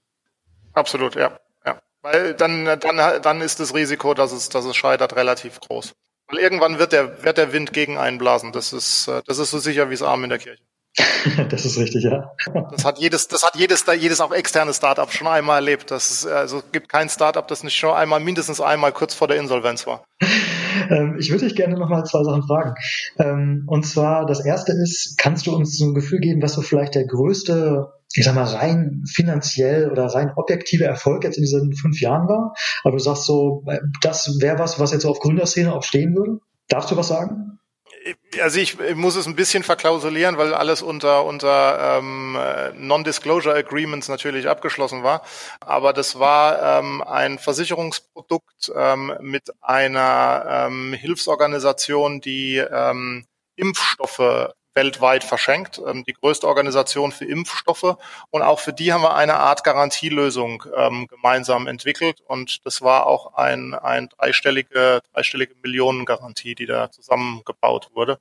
Absolut, 0.73 1.15
ja. 1.15 1.38
Weil 2.04 2.34
dann, 2.34 2.66
dann, 2.66 3.22
dann 3.22 3.42
ist 3.42 3.60
das 3.60 3.74
Risiko, 3.74 4.13
dass 4.13 4.32
es, 4.32 4.50
dass 4.50 4.66
es 4.66 4.76
scheitert, 4.76 5.16
relativ 5.16 5.60
groß. 5.62 5.94
Weil 6.28 6.39
irgendwann 6.39 6.78
wird 6.78 6.92
der, 6.92 7.24
wird 7.24 7.38
der 7.38 7.54
Wind 7.54 7.74
gegen 7.74 7.98
einblasen. 7.98 8.52
Das 8.52 8.74
ist, 8.74 9.10
das 9.26 9.39
ist 9.39 9.52
so 9.52 9.60
sicher 9.60 9.89
wie 9.89 9.94
das 9.94 10.04
Arm 10.04 10.24
in 10.24 10.30
der 10.30 10.39
Kirche. 10.39 10.63
das 11.50 11.66
ist 11.66 11.78
richtig, 11.80 12.04
ja. 12.04 12.32
Das 12.72 12.86
hat 12.86 13.00
jedes, 13.00 13.28
das 13.28 13.44
hat 13.44 13.56
jedes, 13.56 13.86
jedes 14.00 14.22
auch 14.22 14.32
externe 14.32 14.74
Startup 14.74 15.12
schon 15.12 15.28
einmal 15.28 15.56
erlebt. 15.56 15.89
Das 15.89 16.12
ist, 16.12 16.28
also 16.28 16.58
es 16.60 16.72
gibt 16.72 16.89
kein 16.89 17.10
Startup, 17.10 17.48
das 17.48 17.63
nicht 17.63 17.76
schon 17.76 17.94
einmal, 17.94 18.20
mindestens 18.20 18.62
einmal 18.62 18.92
kurz 18.92 19.13
vor 19.13 19.28
der 19.28 19.38
Insolvenz 19.38 19.88
war. 19.88 20.04
Ähm, 20.89 21.18
ich 21.20 21.30
würde 21.30 21.46
dich 21.46 21.56
gerne 21.56 21.78
noch 21.78 21.88
mal 21.88 22.04
zwei 22.04 22.24
Sachen 22.24 22.44
fragen. 22.44 22.74
Ähm, 23.20 23.63
und 23.68 23.86
zwar, 23.86 24.26
das 24.26 24.44
erste 24.44 24.74
ist, 24.74 25.18
kannst 25.20 25.46
du 25.46 25.56
uns 25.56 25.78
so 25.78 25.86
ein 25.86 25.94
Gefühl 25.94 26.20
geben, 26.20 26.42
was 26.42 26.54
so 26.54 26.62
vielleicht 26.62 26.96
der 26.96 27.06
größte 27.06 27.94
ich 28.15 28.26
sag 28.26 28.36
mal, 28.36 28.43
rein 28.43 29.04
finanziell 29.12 29.89
oder 29.89 30.06
rein 30.06 30.32
objektive 30.36 30.86
Erfolg 30.86 31.23
jetzt 31.23 31.38
in 31.38 31.43
diesen 31.43 31.76
fünf 31.76 31.99
Jahren 31.99 32.28
war. 32.28 32.54
Aber 32.84 32.97
du 32.97 32.99
sagst 32.99 33.26
so, 33.26 33.63
äh, 33.67 33.80
das 34.02 34.39
wäre 34.39 34.60
was, 34.60 34.80
was 34.80 34.91
jetzt 34.91 35.04
so 35.04 35.10
auf 35.10 35.19
Gründerszene 35.19 35.73
auch 35.73 35.84
stehen 35.84 36.15
würde. 36.15 36.39
Darfst 36.67 36.91
du 36.91 36.97
was 36.97 37.08
sagen? 37.08 37.60
Also 38.41 38.60
ich, 38.60 38.78
muss 38.95 39.15
es 39.15 39.28
ein 39.28 39.36
bisschen 39.36 39.63
verklausulieren, 39.63 40.38
weil 40.38 40.54
alles 40.54 40.82
unter 40.82 41.23
unter 41.23 41.99
ähm, 41.99 42.38
Non-Disclosure 42.76 43.56
Agreements 43.56 44.10
natürlich 44.10 44.49
abgeschlossen 44.49 45.04
war. 45.04 45.23
Aber 45.62 45.93
das 45.93 46.19
war 46.19 46.80
ähm, 46.80 47.02
ein 47.02 47.39
Versicherungsprodukt 47.39 48.71
ähm, 48.76 49.13
mit 49.21 49.54
einer 49.62 50.67
ähm, 50.67 50.93
Hilfsorganisation, 50.93 52.19
die 52.19 52.58
ähm, 52.58 53.26
Impfstoffe 53.56 54.54
weltweit 54.75 55.23
verschenkt, 55.23 55.81
ähm, 55.86 56.03
die 56.03 56.13
größte 56.13 56.47
Organisation 56.47 57.12
für 57.12 57.25
Impfstoffe. 57.25 57.97
Und 58.31 58.41
auch 58.41 58.59
für 58.59 58.73
die 58.73 58.93
haben 58.93 59.03
wir 59.03 59.15
eine 59.15 59.36
Art 59.36 59.63
Garantielösung 59.63 60.63
ähm, 60.75 61.07
gemeinsam 61.07 61.67
entwickelt. 61.67 62.21
Und 62.25 62.65
das 62.65 62.81
war 62.81 63.05
auch 63.05 63.36
ein, 63.36 63.73
ein 63.73 64.09
dreistellige, 64.09 65.01
dreistellige 65.13 65.55
Millionengarantie, 65.62 66.55
die 66.55 66.65
da 66.65 66.91
zusammengebaut 66.91 67.89
wurde. 67.93 68.19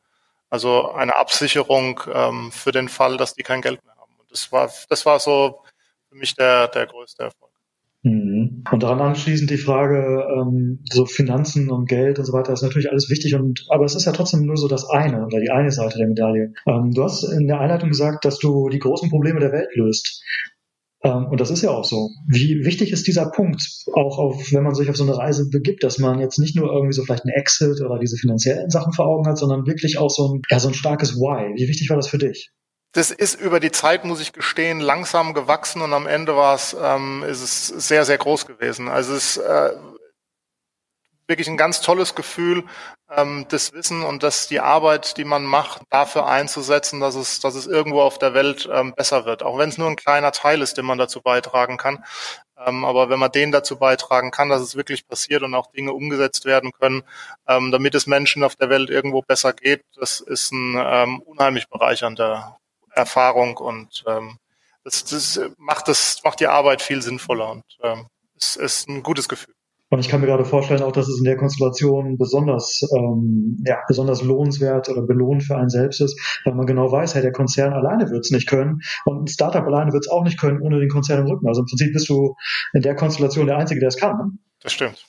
Also 0.51 0.93
eine 0.93 1.17
Absicherung 1.17 2.01
ähm, 2.13 2.53
für 2.53 2.73
den 2.73 2.89
Fall, 2.89 3.17
dass 3.17 3.35
die 3.35 3.43
kein 3.43 3.63
Geld 3.63 3.83
mehr 3.85 3.97
haben. 3.97 4.13
Und 4.19 4.31
das 4.31 4.53
war, 4.53 4.71
das 4.89 5.07
war 5.07 5.19
so 5.19 5.63
für 6.09 6.17
mich 6.17 6.35
der, 6.35 6.69
der 6.69 6.87
größte 6.87 7.25
Erfolg. 7.25 7.53
Mhm. 8.03 8.32
Und 8.71 8.83
daran 8.83 9.01
anschließend 9.01 9.51
die 9.51 9.57
Frage, 9.57 10.25
ähm, 10.39 10.81
so 10.91 11.07
Finanzen 11.07 11.71
und 11.71 11.89
Geld 11.89 12.19
und 12.19 12.25
so 12.25 12.33
weiter, 12.33 12.53
ist 12.53 12.63
natürlich 12.63 12.91
alles 12.91 13.11
wichtig 13.11 13.35
und 13.35 13.67
aber 13.69 13.85
es 13.85 13.95
ist 13.95 14.05
ja 14.05 14.13
trotzdem 14.13 14.47
nur 14.47 14.57
so 14.57 14.69
das 14.69 14.89
eine 14.89 15.25
oder 15.27 15.41
die 15.41 15.51
eine 15.51 15.71
Seite 15.71 15.99
der 15.99 16.09
Medaille. 16.09 16.53
Ähm, 16.67 16.91
du 16.93 17.03
hast 17.03 17.25
in 17.25 17.47
der 17.47 17.61
Einleitung 17.61 17.91
gesagt, 17.91 18.25
dass 18.25 18.39
du 18.39 18.69
die 18.69 18.79
großen 18.79 19.11
Probleme 19.11 19.41
der 19.41 19.53
Welt 19.53 19.69
löst. 19.75 20.23
Ähm, 21.05 21.27
und 21.31 21.41
das 21.41 21.51
ist 21.51 21.63
ja 21.63 21.71
auch 21.71 21.85
so. 21.85 22.11
Wie 22.29 22.65
wichtig 22.65 22.93
ist 22.93 23.07
dieser 23.07 23.31
Punkt, 23.31 23.63
auch 23.95 24.19
auf, 24.19 24.53
wenn 24.53 24.63
man 24.63 24.75
sich 24.75 24.89
auf 24.89 24.97
so 24.97 25.05
eine 25.05 25.17
Reise 25.17 25.49
begibt, 25.51 25.83
dass 25.83 25.99
man 25.99 26.21
jetzt 26.21 26.39
nicht 26.39 26.57
nur 26.57 26.73
irgendwie 26.73 26.93
so 26.93 27.03
vielleicht 27.03 27.25
einen 27.25 27.35
Exit 27.35 27.81
oder 27.81 27.99
diese 27.99 28.17
finanziellen 28.17 28.71
Sachen 28.71 28.93
vor 28.93 29.07
Augen 29.07 29.27
hat, 29.29 29.39
sondern 29.39 29.67
wirklich 29.67 29.99
auch 29.99 30.11
so 30.11 30.35
ein, 30.35 30.43
ja, 30.49 30.59
so 30.59 30.69
ein 30.69 30.75
starkes 30.75 31.17
Why. 31.17 31.55
Wie 31.57 31.69
wichtig 31.69 31.91
war 31.91 31.97
das 31.97 32.09
für 32.09 32.19
dich? 32.19 32.53
Das 32.93 33.11
ist 33.11 33.41
über 33.41 33.59
die 33.59 33.73
Zeit, 33.73 34.05
muss 34.05 34.21
ich 34.21 34.35
gestehen, 34.35 34.79
langsam 34.79 35.33
gewachsen 35.33 35.81
und 35.81 35.95
am 35.95 36.07
Ende 36.07 36.37
war 36.37 36.55
es, 36.55 36.77
ähm, 36.79 37.23
ist 37.23 37.41
es 37.41 37.67
sehr, 37.69 38.05
sehr 38.05 38.19
groß 38.19 38.47
gewesen. 38.47 38.89
Also 38.89 39.15
es 39.15 39.39
ist 39.39 39.45
äh, 39.45 39.73
wirklich 41.27 41.49
ein 41.49 41.57
ganz 41.57 41.81
tolles 41.81 42.15
Gefühl, 42.15 42.65
ähm, 43.11 43.47
das 43.49 43.73
Wissen 43.73 44.03
und 44.03 44.23
das 44.23 44.47
die 44.49 44.61
Arbeit, 44.61 45.17
die 45.17 45.25
man 45.25 45.45
macht, 45.47 45.83
dafür 45.89 46.27
einzusetzen, 46.27 47.01
dass 47.01 47.15
es, 47.15 47.41
dass 47.41 47.55
es 47.55 47.67
irgendwo 47.67 48.03
auf 48.03 48.19
der 48.19 48.35
Welt 48.35 48.69
ähm, 48.71 48.93
besser 48.95 49.25
wird. 49.25 49.43
Auch 49.43 49.57
wenn 49.57 49.71
es 49.71 49.79
nur 49.79 49.89
ein 49.89 49.97
kleiner 49.97 50.33
Teil 50.33 50.61
ist, 50.61 50.77
den 50.77 50.85
man 50.85 50.99
dazu 50.99 51.23
beitragen 51.23 51.79
kann. 51.79 52.05
Ähm, 52.59 52.85
aber 52.85 53.09
wenn 53.09 53.19
man 53.19 53.33
den 53.33 53.53
dazu 53.53 53.79
beitragen 53.79 54.31
kann, 54.31 54.51
dass 54.51 54.61
es 54.61 54.77
wirklich 54.77 55.09
passiert 55.09 55.43
und 55.43 55.55
auch 55.55 55.73
Dinge 55.73 55.95
umgesetzt 55.95 56.45
werden 56.45 56.73
können, 56.73 57.03
ähm, 57.49 57.73
damit 57.73 57.95
es 57.95 58.07
Menschen 58.07 58.45
auf 58.45 58.57
der 58.57 58.69
Welt 58.69 58.91
irgendwo 58.91 59.23
besser 59.23 59.55
geht, 59.55 59.83
das 59.97 60.21
ist 60.21 60.53
ein 60.53 60.77
ähm, 60.79 61.21
unheimlich 61.21 61.69
bereichernder 61.71 62.59
Erfahrung 62.95 63.57
und 63.57 64.05
ähm, 64.07 64.39
das, 64.85 65.05
das 65.05 65.41
macht 65.59 65.89
das 65.89 66.21
macht 66.25 66.41
die 66.41 66.47
Arbeit 66.47 66.83
viel 66.83 67.03
sinnvoller 67.03 67.51
und 67.51 67.65
ähm, 67.83 68.07
es 68.37 68.57
ist 68.57 68.89
ein 68.89 69.03
gutes 69.03 69.29
Gefühl. 69.29 69.55
Und 69.93 69.99
ich 69.99 70.09
kann 70.09 70.23
mir 70.23 70.27
gerade 70.27 70.47
vorstellen, 70.47 70.83
auch 70.83 70.93
dass 70.93 71.07
es 71.07 71.19
in 71.19 71.25
der 71.25 71.37
Konstellation 71.37 72.17
besonders, 72.17 72.81
ähm, 72.97 73.63
ja, 73.67 73.77
besonders 73.87 74.23
lohnenswert 74.23 74.89
oder 74.89 75.03
belohnt 75.03 75.43
für 75.43 75.59
einen 75.59 75.69
selbst 75.69 76.01
ist, 76.01 76.19
weil 76.47 76.55
man 76.55 76.65
genau 76.65 76.91
weiß, 76.91 77.15
hey, 77.15 77.21
der 77.21 77.33
Konzern 77.33 77.75
alleine 77.75 78.09
wird 78.09 78.25
es 78.25 78.31
nicht 78.31 78.49
können 78.49 78.81
und 79.05 79.25
ein 79.25 79.27
Startup 79.27 79.63
alleine 79.63 79.93
wird 79.93 80.07
es 80.07 80.11
auch 80.11 80.25
nicht 80.25 80.41
können 80.41 80.63
ohne 80.63 80.81
den 80.81 80.89
Konzern 80.89 81.21
im 81.21 81.27
Rücken. 81.27 81.47
Also 81.47 81.61
im 81.61 81.67
Prinzip 81.67 81.93
bist 81.93 82.09
du 82.09 82.35
in 82.73 82.81
der 82.81 82.97
Konstellation 82.97 83.47
der 83.47 83.59
Einzige, 83.59 83.81
der 83.81 83.91
es 83.91 83.99
kann. 83.99 84.17
Ne? 84.17 84.31
Das 84.63 84.73
stimmt. 84.73 85.05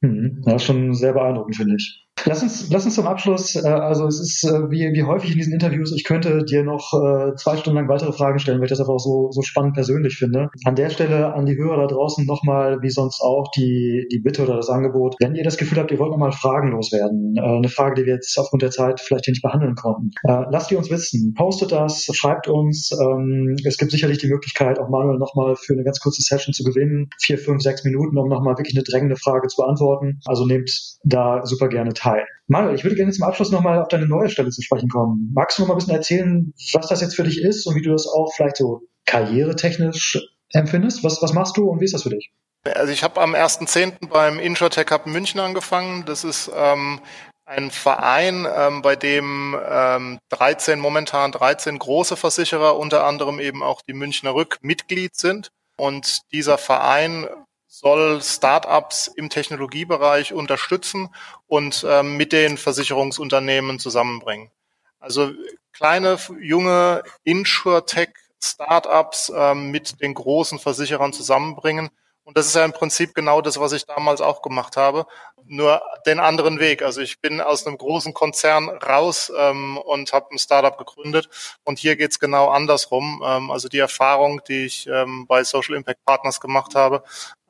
Mhm. 0.00 0.40
Das 0.46 0.54
ist 0.54 0.64
schon 0.64 0.94
sehr 0.94 1.12
beeindruckend, 1.12 1.56
finde 1.56 1.76
ich. 1.76 2.03
Lass 2.26 2.42
uns, 2.42 2.70
lass 2.70 2.84
uns 2.84 2.94
zum 2.94 3.06
Abschluss, 3.06 3.54
äh, 3.54 3.68
also 3.68 4.06
es 4.06 4.20
ist 4.20 4.44
äh, 4.44 4.70
wie, 4.70 4.92
wie 4.92 5.02
häufig 5.02 5.32
in 5.32 5.38
diesen 5.38 5.52
Interviews, 5.52 5.92
ich 5.94 6.04
könnte 6.04 6.44
dir 6.44 6.64
noch 6.64 6.92
äh, 6.94 7.34
zwei 7.36 7.56
Stunden 7.56 7.78
lang 7.78 7.88
weitere 7.88 8.12
Fragen 8.12 8.38
stellen, 8.38 8.58
weil 8.58 8.66
ich 8.66 8.70
das 8.70 8.80
einfach 8.80 8.98
so, 8.98 9.30
so 9.30 9.42
spannend 9.42 9.74
persönlich 9.74 10.16
finde. 10.16 10.48
An 10.64 10.74
der 10.74 10.90
Stelle 10.90 11.34
an 11.34 11.44
die 11.46 11.56
Hörer 11.56 11.76
da 11.76 11.86
draußen 11.86 12.24
nochmal, 12.24 12.80
wie 12.82 12.90
sonst 12.90 13.20
auch, 13.20 13.50
die, 13.54 14.06
die 14.10 14.20
Bitte 14.20 14.44
oder 14.44 14.56
das 14.56 14.70
Angebot, 14.70 15.16
wenn 15.20 15.34
ihr 15.34 15.44
das 15.44 15.58
Gefühl 15.58 15.78
habt, 15.78 15.90
ihr 15.90 15.98
wollt 15.98 16.12
nochmal 16.12 16.32
Fragen 16.32 16.70
loswerden, 16.70 17.34
äh, 17.36 17.40
eine 17.40 17.68
Frage, 17.68 17.94
die 18.00 18.06
wir 18.06 18.14
jetzt 18.14 18.38
aufgrund 18.38 18.62
der 18.62 18.70
Zeit 18.70 19.00
vielleicht 19.00 19.28
nicht 19.28 19.42
behandeln 19.42 19.74
konnten, 19.74 20.10
äh, 20.26 20.44
lasst 20.50 20.70
die 20.70 20.76
uns 20.76 20.90
wissen, 20.90 21.34
postet 21.34 21.72
das, 21.72 22.08
schreibt 22.12 22.48
uns, 22.48 22.90
ähm, 22.92 23.56
es 23.64 23.76
gibt 23.76 23.90
sicherlich 23.90 24.18
die 24.18 24.28
Möglichkeit, 24.28 24.78
auch 24.78 24.88
Manuel 24.88 25.18
nochmal 25.18 25.56
für 25.56 25.74
eine 25.74 25.84
ganz 25.84 26.00
kurze 26.00 26.22
Session 26.22 26.54
zu 26.54 26.64
gewinnen, 26.64 27.10
vier, 27.20 27.38
fünf, 27.38 27.62
sechs 27.62 27.84
Minuten, 27.84 28.16
um 28.16 28.28
nochmal 28.28 28.56
wirklich 28.56 28.76
eine 28.76 28.84
drängende 28.84 29.16
Frage 29.16 29.48
zu 29.48 29.60
beantworten. 29.60 30.20
Also 30.24 30.46
nehmt 30.46 30.70
da 31.04 31.44
super 31.44 31.68
gerne 31.68 31.92
teil. 31.92 32.13
Teil. 32.14 32.26
Manuel, 32.46 32.74
ich 32.74 32.84
würde 32.84 32.96
gerne 32.96 33.12
zum 33.12 33.24
Abschluss 33.24 33.50
nochmal 33.50 33.80
auf 33.80 33.88
deine 33.88 34.06
neue 34.06 34.28
Stelle 34.28 34.50
zu 34.50 34.62
sprechen 34.62 34.88
kommen. 34.88 35.30
Magst 35.34 35.58
du 35.58 35.62
noch 35.62 35.68
mal 35.68 35.74
ein 35.74 35.78
bisschen 35.78 35.94
erzählen, 35.94 36.54
was 36.72 36.88
das 36.88 37.00
jetzt 37.00 37.16
für 37.16 37.24
dich 37.24 37.42
ist 37.42 37.66
und 37.66 37.74
wie 37.74 37.82
du 37.82 37.92
das 37.92 38.06
auch 38.06 38.32
vielleicht 38.34 38.56
so 38.56 38.82
karrieretechnisch 39.06 40.18
empfindest? 40.52 41.04
Was, 41.04 41.22
was 41.22 41.32
machst 41.32 41.56
du 41.56 41.68
und 41.68 41.80
wie 41.80 41.84
ist 41.84 41.94
das 41.94 42.02
für 42.02 42.10
dich? 42.10 42.32
Also 42.74 42.92
ich 42.92 43.02
habe 43.02 43.20
am 43.20 43.34
1.10. 43.34 44.08
beim 44.08 44.38
Insurtech 44.38 44.90
Hub 44.90 45.06
München 45.06 45.40
angefangen. 45.40 46.04
Das 46.06 46.24
ist 46.24 46.50
ähm, 46.54 47.00
ein 47.44 47.70
Verein, 47.70 48.46
ähm, 48.54 48.80
bei 48.80 48.96
dem 48.96 49.56
ähm, 49.68 50.18
13, 50.30 50.78
momentan 50.78 51.32
13 51.32 51.78
große 51.78 52.16
Versicherer, 52.16 52.78
unter 52.78 53.04
anderem 53.04 53.38
eben 53.38 53.62
auch 53.62 53.82
die 53.82 53.92
Münchner 53.92 54.34
Rück, 54.34 54.58
Mitglied 54.62 55.14
sind. 55.14 55.48
Und 55.76 56.20
dieser 56.32 56.56
Verein 56.56 57.26
soll 57.74 58.22
Startups 58.22 59.08
im 59.08 59.30
Technologiebereich 59.30 60.32
unterstützen 60.32 61.08
und 61.48 61.84
ähm, 61.88 62.16
mit 62.16 62.32
den 62.32 62.56
Versicherungsunternehmen 62.56 63.80
zusammenbringen. 63.80 64.52
Also 65.00 65.32
kleine, 65.72 66.16
junge 66.40 67.02
Insure-Tech-Startups 67.24 69.32
ähm, 69.34 69.72
mit 69.72 70.00
den 70.00 70.14
großen 70.14 70.60
Versicherern 70.60 71.12
zusammenbringen 71.12 71.90
und 72.24 72.38
das 72.38 72.46
ist 72.46 72.54
ja 72.54 72.64
im 72.64 72.72
Prinzip 72.72 73.14
genau 73.14 73.42
das, 73.42 73.60
was 73.60 73.72
ich 73.72 73.84
damals 73.84 74.22
auch 74.22 74.40
gemacht 74.40 74.78
habe, 74.78 75.06
nur 75.44 75.82
den 76.06 76.20
anderen 76.20 76.58
Weg. 76.58 76.82
Also 76.82 77.02
ich 77.02 77.20
bin 77.20 77.42
aus 77.42 77.66
einem 77.66 77.76
großen 77.76 78.14
Konzern 78.14 78.70
raus 78.70 79.30
ähm, 79.36 79.76
und 79.76 80.12
habe 80.14 80.28
ein 80.32 80.38
Startup 80.38 80.76
gegründet. 80.76 81.28
Und 81.64 81.78
hier 81.78 81.96
geht's 81.96 82.18
genau 82.18 82.48
andersrum. 82.48 83.22
Ähm, 83.24 83.50
also 83.50 83.68
die 83.68 83.78
Erfahrung, 83.78 84.40
die 84.48 84.64
ich 84.64 84.86
ähm, 84.86 85.26
bei 85.26 85.44
Social 85.44 85.74
Impact 85.74 86.02
Partners 86.06 86.40
gemacht 86.40 86.74
habe, 86.74 87.04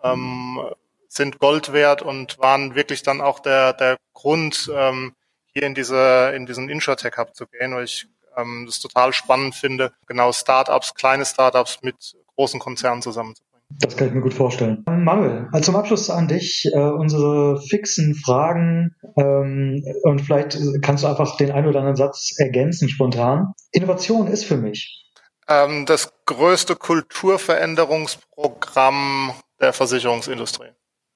ähm, 0.05 0.61
sind 1.09 1.39
Gold 1.39 1.73
wert 1.73 2.03
und 2.03 2.39
waren 2.39 2.75
wirklich 2.75 3.03
dann 3.03 3.21
auch 3.21 3.41
der, 3.41 3.73
der 3.73 3.97
Grund, 4.13 4.71
ähm, 4.75 5.15
hier 5.53 5.63
in 5.63 5.75
diese 5.75 6.33
in 6.37 6.47
diesen 6.47 6.69
Insurtech 6.69 7.17
Hub 7.17 7.35
zu 7.35 7.47
gehen, 7.47 7.75
weil 7.75 7.85
ich 7.85 8.09
ähm, 8.37 8.65
das 8.67 8.81
total 8.81 9.13
spannend 9.13 9.55
finde, 9.55 9.93
genau 10.07 10.33
Startups, 10.33 10.95
kleine 10.95 11.25
Startups 11.25 11.79
mit 11.83 12.17
großen 12.35 12.59
Konzernen 12.59 13.03
zusammenzubringen. 13.03 13.55
Das 13.81 13.97
kann 13.97 14.09
ich 14.09 14.15
mir 14.15 14.21
gut 14.21 14.35
vorstellen. 14.35 14.85
Manuel, 14.87 15.49
also 15.53 15.73
zum 15.73 15.77
Abschluss 15.77 16.11
an 16.11 16.29
dich 16.29 16.69
äh, 16.73 16.79
unsere 16.79 17.61
fixen 17.63 18.15
Fragen 18.15 18.95
ähm, 19.17 19.85
und 20.03 20.21
vielleicht 20.21 20.59
kannst 20.83 21.05
du 21.05 21.09
einfach 21.09 21.37
den 21.37 21.51
einen 21.51 21.69
oder 21.69 21.79
anderen 21.79 21.97
Satz 21.97 22.35
ergänzen 22.39 22.89
spontan. 22.89 23.55
Innovation 23.73 24.27
ist 24.27 24.45
für 24.45 24.57
mich 24.57 25.05
ähm, 25.49 25.87
das 25.87 26.13
größte 26.27 26.77
Kulturveränderungsprogramm 26.77 29.33
der 29.61 29.73
Versicherungsindustrie. 29.73 30.71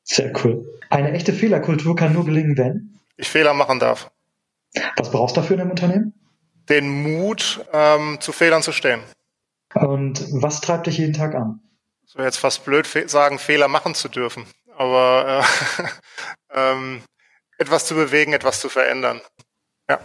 Sehr 0.05 0.33
cool. 0.43 0.67
Eine 0.91 1.13
echte 1.13 1.33
Fehlerkultur 1.33 1.95
kann 1.97 2.13
nur 2.13 2.25
gelingen, 2.25 2.57
wenn 2.57 2.99
ich 3.17 3.29
Fehler 3.29 3.53
machen 3.53 3.79
darf. 3.79 4.11
Was 4.97 5.11
brauchst 5.11 5.37
du 5.37 5.41
dafür 5.41 5.57
in 5.57 5.63
einem 5.63 5.71
Unternehmen? 5.71 6.15
Den 6.69 6.89
Mut, 7.03 7.65
ähm, 7.73 8.19
zu 8.21 8.33
Fehlern 8.33 8.63
zu 8.63 8.73
stehen. 8.73 9.01
Und 9.75 10.25
was 10.31 10.61
treibt 10.61 10.87
dich 10.87 10.99
jeden 10.99 11.15
Tag 11.15 11.35
an? 11.35 11.61
so 12.09 12.23
jetzt 12.23 12.39
fast 12.39 12.65
blöd 12.65 12.87
sagen, 13.07 13.39
Fehler 13.39 13.69
machen 13.69 13.95
zu 13.95 14.09
dürfen, 14.09 14.47
aber 14.77 15.45
äh, 15.79 15.85
ähm, 16.55 17.03
etwas 17.59 17.87
zu 17.87 17.95
bewegen, 17.95 18.33
etwas 18.33 18.61
zu 18.61 18.71
verändern. 18.71 19.21
Ja. 19.91 20.01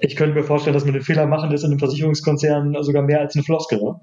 Ich 0.00 0.14
könnte 0.14 0.38
mir 0.38 0.44
vorstellen, 0.44 0.74
dass 0.74 0.84
man 0.84 0.92
den 0.92 1.02
Fehler 1.02 1.26
machen 1.26 1.50
ist 1.50 1.62
in 1.62 1.70
einem 1.70 1.80
Versicherungskonzern 1.80 2.76
sogar 2.82 3.02
mehr 3.02 3.20
als 3.20 3.34
eine 3.34 3.42
Floskel. 3.42 3.80
Ja, 3.80 3.96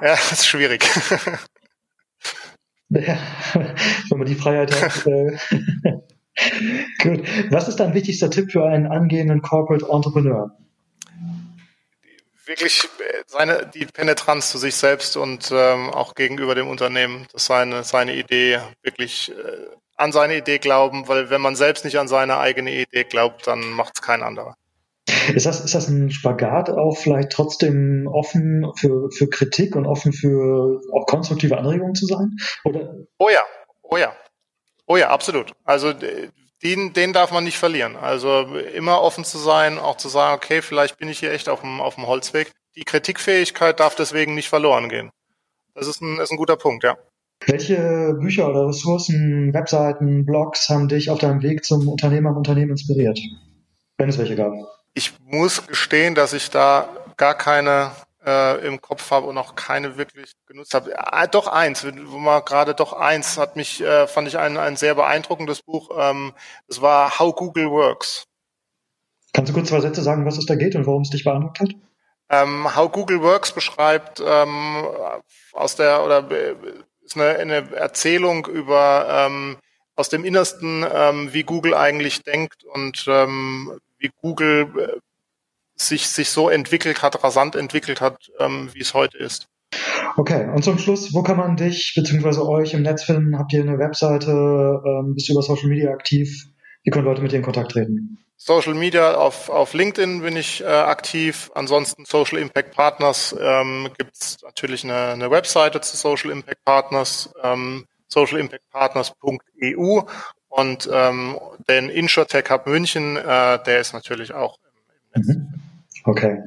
das 0.00 0.32
ist 0.32 0.46
schwierig. 0.46 0.84
Wenn 4.08 4.18
man 4.18 4.26
die 4.26 4.34
Freiheit 4.34 4.72
hat. 4.80 5.06
Äh, 6.36 6.50
Gut. 7.00 7.22
Was 7.50 7.68
ist 7.68 7.76
dein 7.76 7.94
wichtigster 7.94 8.28
Tipp 8.28 8.50
für 8.50 8.64
einen 8.64 8.86
angehenden 8.86 9.40
Corporate 9.40 9.86
Entrepreneur? 9.88 10.50
wirklich 12.46 12.84
äh, 12.98 13.22
seine 13.26 13.70
die 13.72 13.86
Penetranz 13.86 14.50
zu 14.50 14.58
sich 14.58 14.74
selbst 14.74 15.16
und 15.16 15.50
ähm, 15.52 15.90
auch 15.90 16.14
gegenüber 16.14 16.54
dem 16.54 16.68
Unternehmen, 16.68 17.26
dass 17.32 17.46
seine 17.46 17.84
seine 17.84 18.14
Idee 18.14 18.60
wirklich 18.82 19.30
äh, 19.30 19.66
an 19.96 20.12
seine 20.12 20.36
Idee 20.36 20.58
glauben, 20.58 21.08
weil 21.08 21.30
wenn 21.30 21.40
man 21.40 21.56
selbst 21.56 21.84
nicht 21.84 21.98
an 21.98 22.08
seine 22.08 22.38
eigene 22.38 22.72
Idee 22.72 23.04
glaubt, 23.04 23.46
dann 23.46 23.70
macht 23.70 23.94
es 23.96 24.02
kein 24.02 24.22
anderer. 24.22 24.56
Ist 25.34 25.44
das, 25.46 25.62
ist 25.62 25.74
das 25.74 25.88
ein 25.88 26.10
Spagat 26.10 26.70
auch 26.70 26.96
vielleicht 26.96 27.30
trotzdem 27.30 28.08
offen 28.10 28.72
für, 28.76 29.10
für 29.10 29.28
Kritik 29.28 29.76
und 29.76 29.86
offen 29.86 30.12
für 30.12 30.80
auch 30.92 31.06
konstruktive 31.06 31.58
Anregungen 31.58 31.94
zu 31.94 32.06
sein? 32.06 32.36
Oder? 32.64 32.94
Oh 33.18 33.28
ja, 33.28 33.40
oh 33.82 33.96
ja. 33.96 34.14
Oh 34.86 34.96
ja, 34.96 35.10
absolut. 35.10 35.52
Also 35.64 35.92
den, 36.62 36.92
den 36.92 37.12
darf 37.12 37.32
man 37.32 37.44
nicht 37.44 37.58
verlieren. 37.58 37.96
Also 37.96 38.42
immer 38.74 39.02
offen 39.02 39.24
zu 39.24 39.38
sein, 39.38 39.78
auch 39.78 39.96
zu 39.96 40.08
sagen, 40.08 40.36
okay, 40.36 40.62
vielleicht 40.62 40.98
bin 40.98 41.08
ich 41.08 41.18
hier 41.18 41.32
echt 41.32 41.48
auf 41.48 41.60
dem, 41.60 41.80
auf 41.80 41.96
dem 41.96 42.06
Holzweg. 42.06 42.52
Die 42.76 42.84
Kritikfähigkeit 42.84 43.80
darf 43.80 43.94
deswegen 43.94 44.34
nicht 44.34 44.48
verloren 44.48 44.88
gehen. 44.88 45.10
Das 45.74 45.86
ist 45.86 46.00
ein, 46.00 46.18
ist 46.18 46.30
ein 46.30 46.38
guter 46.38 46.56
Punkt, 46.56 46.84
ja. 46.84 46.96
Welche 47.46 48.14
Bücher 48.18 48.48
oder 48.48 48.68
Ressourcen, 48.68 49.52
Webseiten, 49.52 50.24
Blogs 50.24 50.68
haben 50.68 50.88
dich 50.88 51.10
auf 51.10 51.18
deinem 51.18 51.42
Weg 51.42 51.64
zum 51.64 51.88
Unternehmer 51.88 52.30
im 52.30 52.36
Unternehmen 52.36 52.70
inspiriert? 52.70 53.18
Wenn 53.98 54.08
es 54.08 54.18
welche 54.18 54.36
gab. 54.36 54.54
Ich 54.94 55.12
muss 55.20 55.66
gestehen, 55.66 56.14
dass 56.14 56.32
ich 56.32 56.50
da 56.50 56.88
gar 57.16 57.34
keine 57.36 57.90
äh, 58.24 58.66
im 58.66 58.80
Kopf 58.80 59.10
habe 59.10 59.26
und 59.26 59.36
auch 59.36 59.54
keine 59.54 59.96
wirklich 59.96 60.32
genutzt 60.46 60.72
habe. 60.74 60.94
Ah, 60.96 61.26
doch 61.26 61.48
eins, 61.48 61.84
wo 61.84 62.18
man 62.18 62.44
gerade 62.44 62.74
doch 62.74 62.92
eins 62.92 63.36
hat 63.36 63.56
mich, 63.56 63.82
äh, 63.82 64.06
fand 64.06 64.28
ich 64.28 64.38
ein, 64.38 64.56
ein 64.56 64.76
sehr 64.76 64.94
beeindruckendes 64.94 65.62
Buch. 65.62 65.90
Ähm, 65.98 66.32
das 66.68 66.80
war 66.80 67.18
How 67.18 67.34
Google 67.34 67.70
Works. 67.70 68.24
Kannst 69.32 69.50
du 69.50 69.54
kurz 69.54 69.68
zwei 69.68 69.80
Sätze 69.80 70.02
sagen, 70.02 70.24
was 70.24 70.38
es 70.38 70.46
da 70.46 70.54
geht 70.54 70.76
und 70.76 70.86
warum 70.86 71.02
es 71.02 71.10
dich 71.10 71.24
beeindruckt 71.24 71.60
hat? 71.60 71.70
ähm, 72.30 72.74
How 72.74 72.90
Google 72.90 73.22
Works 73.22 73.52
beschreibt 73.52 74.22
ähm, 74.24 74.86
aus 75.52 75.76
der 75.76 76.04
oder 76.04 76.28
ist 77.02 77.16
eine, 77.16 77.38
eine 77.38 77.74
Erzählung 77.74 78.46
über 78.46 79.06
ähm, 79.08 79.56
aus 79.96 80.08
dem 80.08 80.24
Innersten, 80.24 80.84
ähm, 80.92 81.32
wie 81.32 81.44
Google 81.44 81.74
eigentlich 81.74 82.22
denkt 82.22 82.64
und 82.64 83.04
ähm, 83.08 83.78
wie 84.04 84.10
Google 84.20 84.68
äh, 84.78 84.98
sich, 85.76 86.08
sich 86.08 86.30
so 86.30 86.48
entwickelt 86.48 87.02
hat, 87.02 87.24
rasant 87.24 87.56
entwickelt 87.56 88.00
hat, 88.00 88.30
ähm, 88.38 88.70
wie 88.72 88.80
es 88.80 88.94
heute 88.94 89.18
ist. 89.18 89.48
Okay, 90.16 90.48
und 90.54 90.62
zum 90.62 90.78
Schluss, 90.78 91.12
wo 91.12 91.22
kann 91.22 91.36
man 91.36 91.56
dich 91.56 91.94
bzw. 91.96 92.40
euch 92.42 92.74
im 92.74 92.82
Netz 92.82 93.02
finden? 93.02 93.36
Habt 93.36 93.52
ihr 93.52 93.62
eine 93.62 93.78
Webseite? 93.78 94.30
Ähm, 94.30 95.14
bist 95.14 95.28
du 95.28 95.32
über 95.32 95.42
Social 95.42 95.68
Media 95.68 95.90
aktiv? 95.90 96.46
Wie 96.84 96.90
können 96.90 97.06
Leute 97.06 97.22
mit 97.22 97.32
dir 97.32 97.38
in 97.38 97.42
Kontakt 97.42 97.72
treten? 97.72 98.18
Social 98.36 98.74
Media, 98.74 99.14
auf, 99.14 99.48
auf 99.48 99.72
LinkedIn 99.72 100.20
bin 100.20 100.36
ich 100.36 100.60
äh, 100.60 100.66
aktiv. 100.66 101.50
Ansonsten 101.54 102.04
Social 102.04 102.38
Impact 102.38 102.74
Partners 102.76 103.34
ähm, 103.40 103.88
gibt 103.96 104.14
es 104.14 104.36
natürlich 104.42 104.84
eine, 104.84 105.12
eine 105.12 105.30
Webseite 105.30 105.80
zu 105.80 105.96
Social 105.96 106.30
Impact 106.30 106.62
Partners, 106.64 107.32
ähm, 107.42 107.86
socialimpactpartners.eu 108.08 110.02
und 110.54 110.88
ähm, 110.92 111.36
den 111.68 111.88
InsurTech 111.88 112.48
Hub 112.50 112.66
München, 112.66 113.16
äh, 113.16 113.58
der 113.64 113.80
ist 113.80 113.92
natürlich 113.92 114.32
auch 114.32 114.58
im, 115.14 115.22
Netz. 115.22 115.36
Mhm. 115.36 115.54
Okay. 116.04 116.38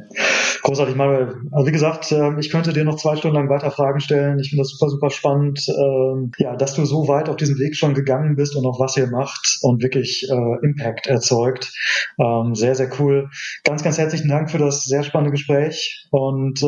Großartig, 0.62 0.96
Manuel. 0.96 1.42
Also 1.52 1.68
wie 1.68 1.72
gesagt, 1.72 2.12
ähm, 2.12 2.38
ich 2.38 2.52
könnte 2.52 2.74
dir 2.74 2.84
noch 2.84 2.98
zwei 2.98 3.16
Stunden 3.16 3.36
lang 3.36 3.50
weiter 3.50 3.72
Fragen 3.72 4.00
stellen. 4.00 4.40
Ich 4.40 4.50
finde 4.50 4.62
das 4.62 4.70
super, 4.70 4.90
super 4.90 5.10
spannend, 5.10 5.68
ähm, 5.68 6.32
ja, 6.38 6.56
dass 6.56 6.76
du 6.76 6.86
so 6.86 7.08
weit 7.08 7.28
auf 7.28 7.38
diesem 7.38 7.58
Weg 7.58 7.76
schon 7.76 7.96
gegangen 7.96 8.36
bist 8.36 8.56
und 8.56 8.66
auch 8.66 8.80
was 8.80 8.96
ihr 8.98 9.08
macht 9.08 9.58
und 9.62 9.82
wirklich 9.82 10.28
äh, 10.30 10.66
Impact 10.66 11.08
erzeugt. 11.08 11.74
Ähm, 12.20 12.54
sehr, 12.54 12.76
sehr 12.76 12.90
cool. 13.00 13.30
Ganz, 13.64 13.84
ganz 13.84 13.98
herzlichen 13.98 14.30
Dank 14.30 14.52
für 14.52 14.60
das 14.60 14.84
sehr 14.84 15.04
spannende 15.04 15.32
Gespräch 15.32 16.08
und 16.12 16.62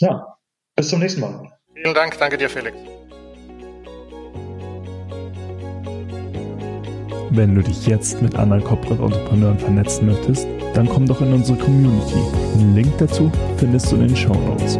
ja, 0.00 0.36
bis 0.76 0.88
zum 0.88 1.00
nächsten 1.00 1.20
Mal. 1.20 1.50
Vielen 1.74 1.94
Dank, 1.94 2.18
danke 2.18 2.38
dir, 2.38 2.48
Felix. 2.48 2.76
Wenn 7.34 7.54
du 7.54 7.62
dich 7.62 7.86
jetzt 7.86 8.20
mit 8.20 8.34
anderen 8.36 8.62
Corporate 8.62 9.02
Entrepreneuren 9.02 9.58
vernetzen 9.58 10.04
möchtest, 10.04 10.46
dann 10.74 10.86
komm 10.86 11.06
doch 11.06 11.22
in 11.22 11.32
unsere 11.32 11.56
Community. 11.56 12.20
Den 12.60 12.74
Link 12.74 12.92
dazu 12.98 13.32
findest 13.56 13.90
du 13.90 13.96
in 13.96 14.08
den 14.08 14.16
Show 14.16 14.34
Notes. 14.34 14.78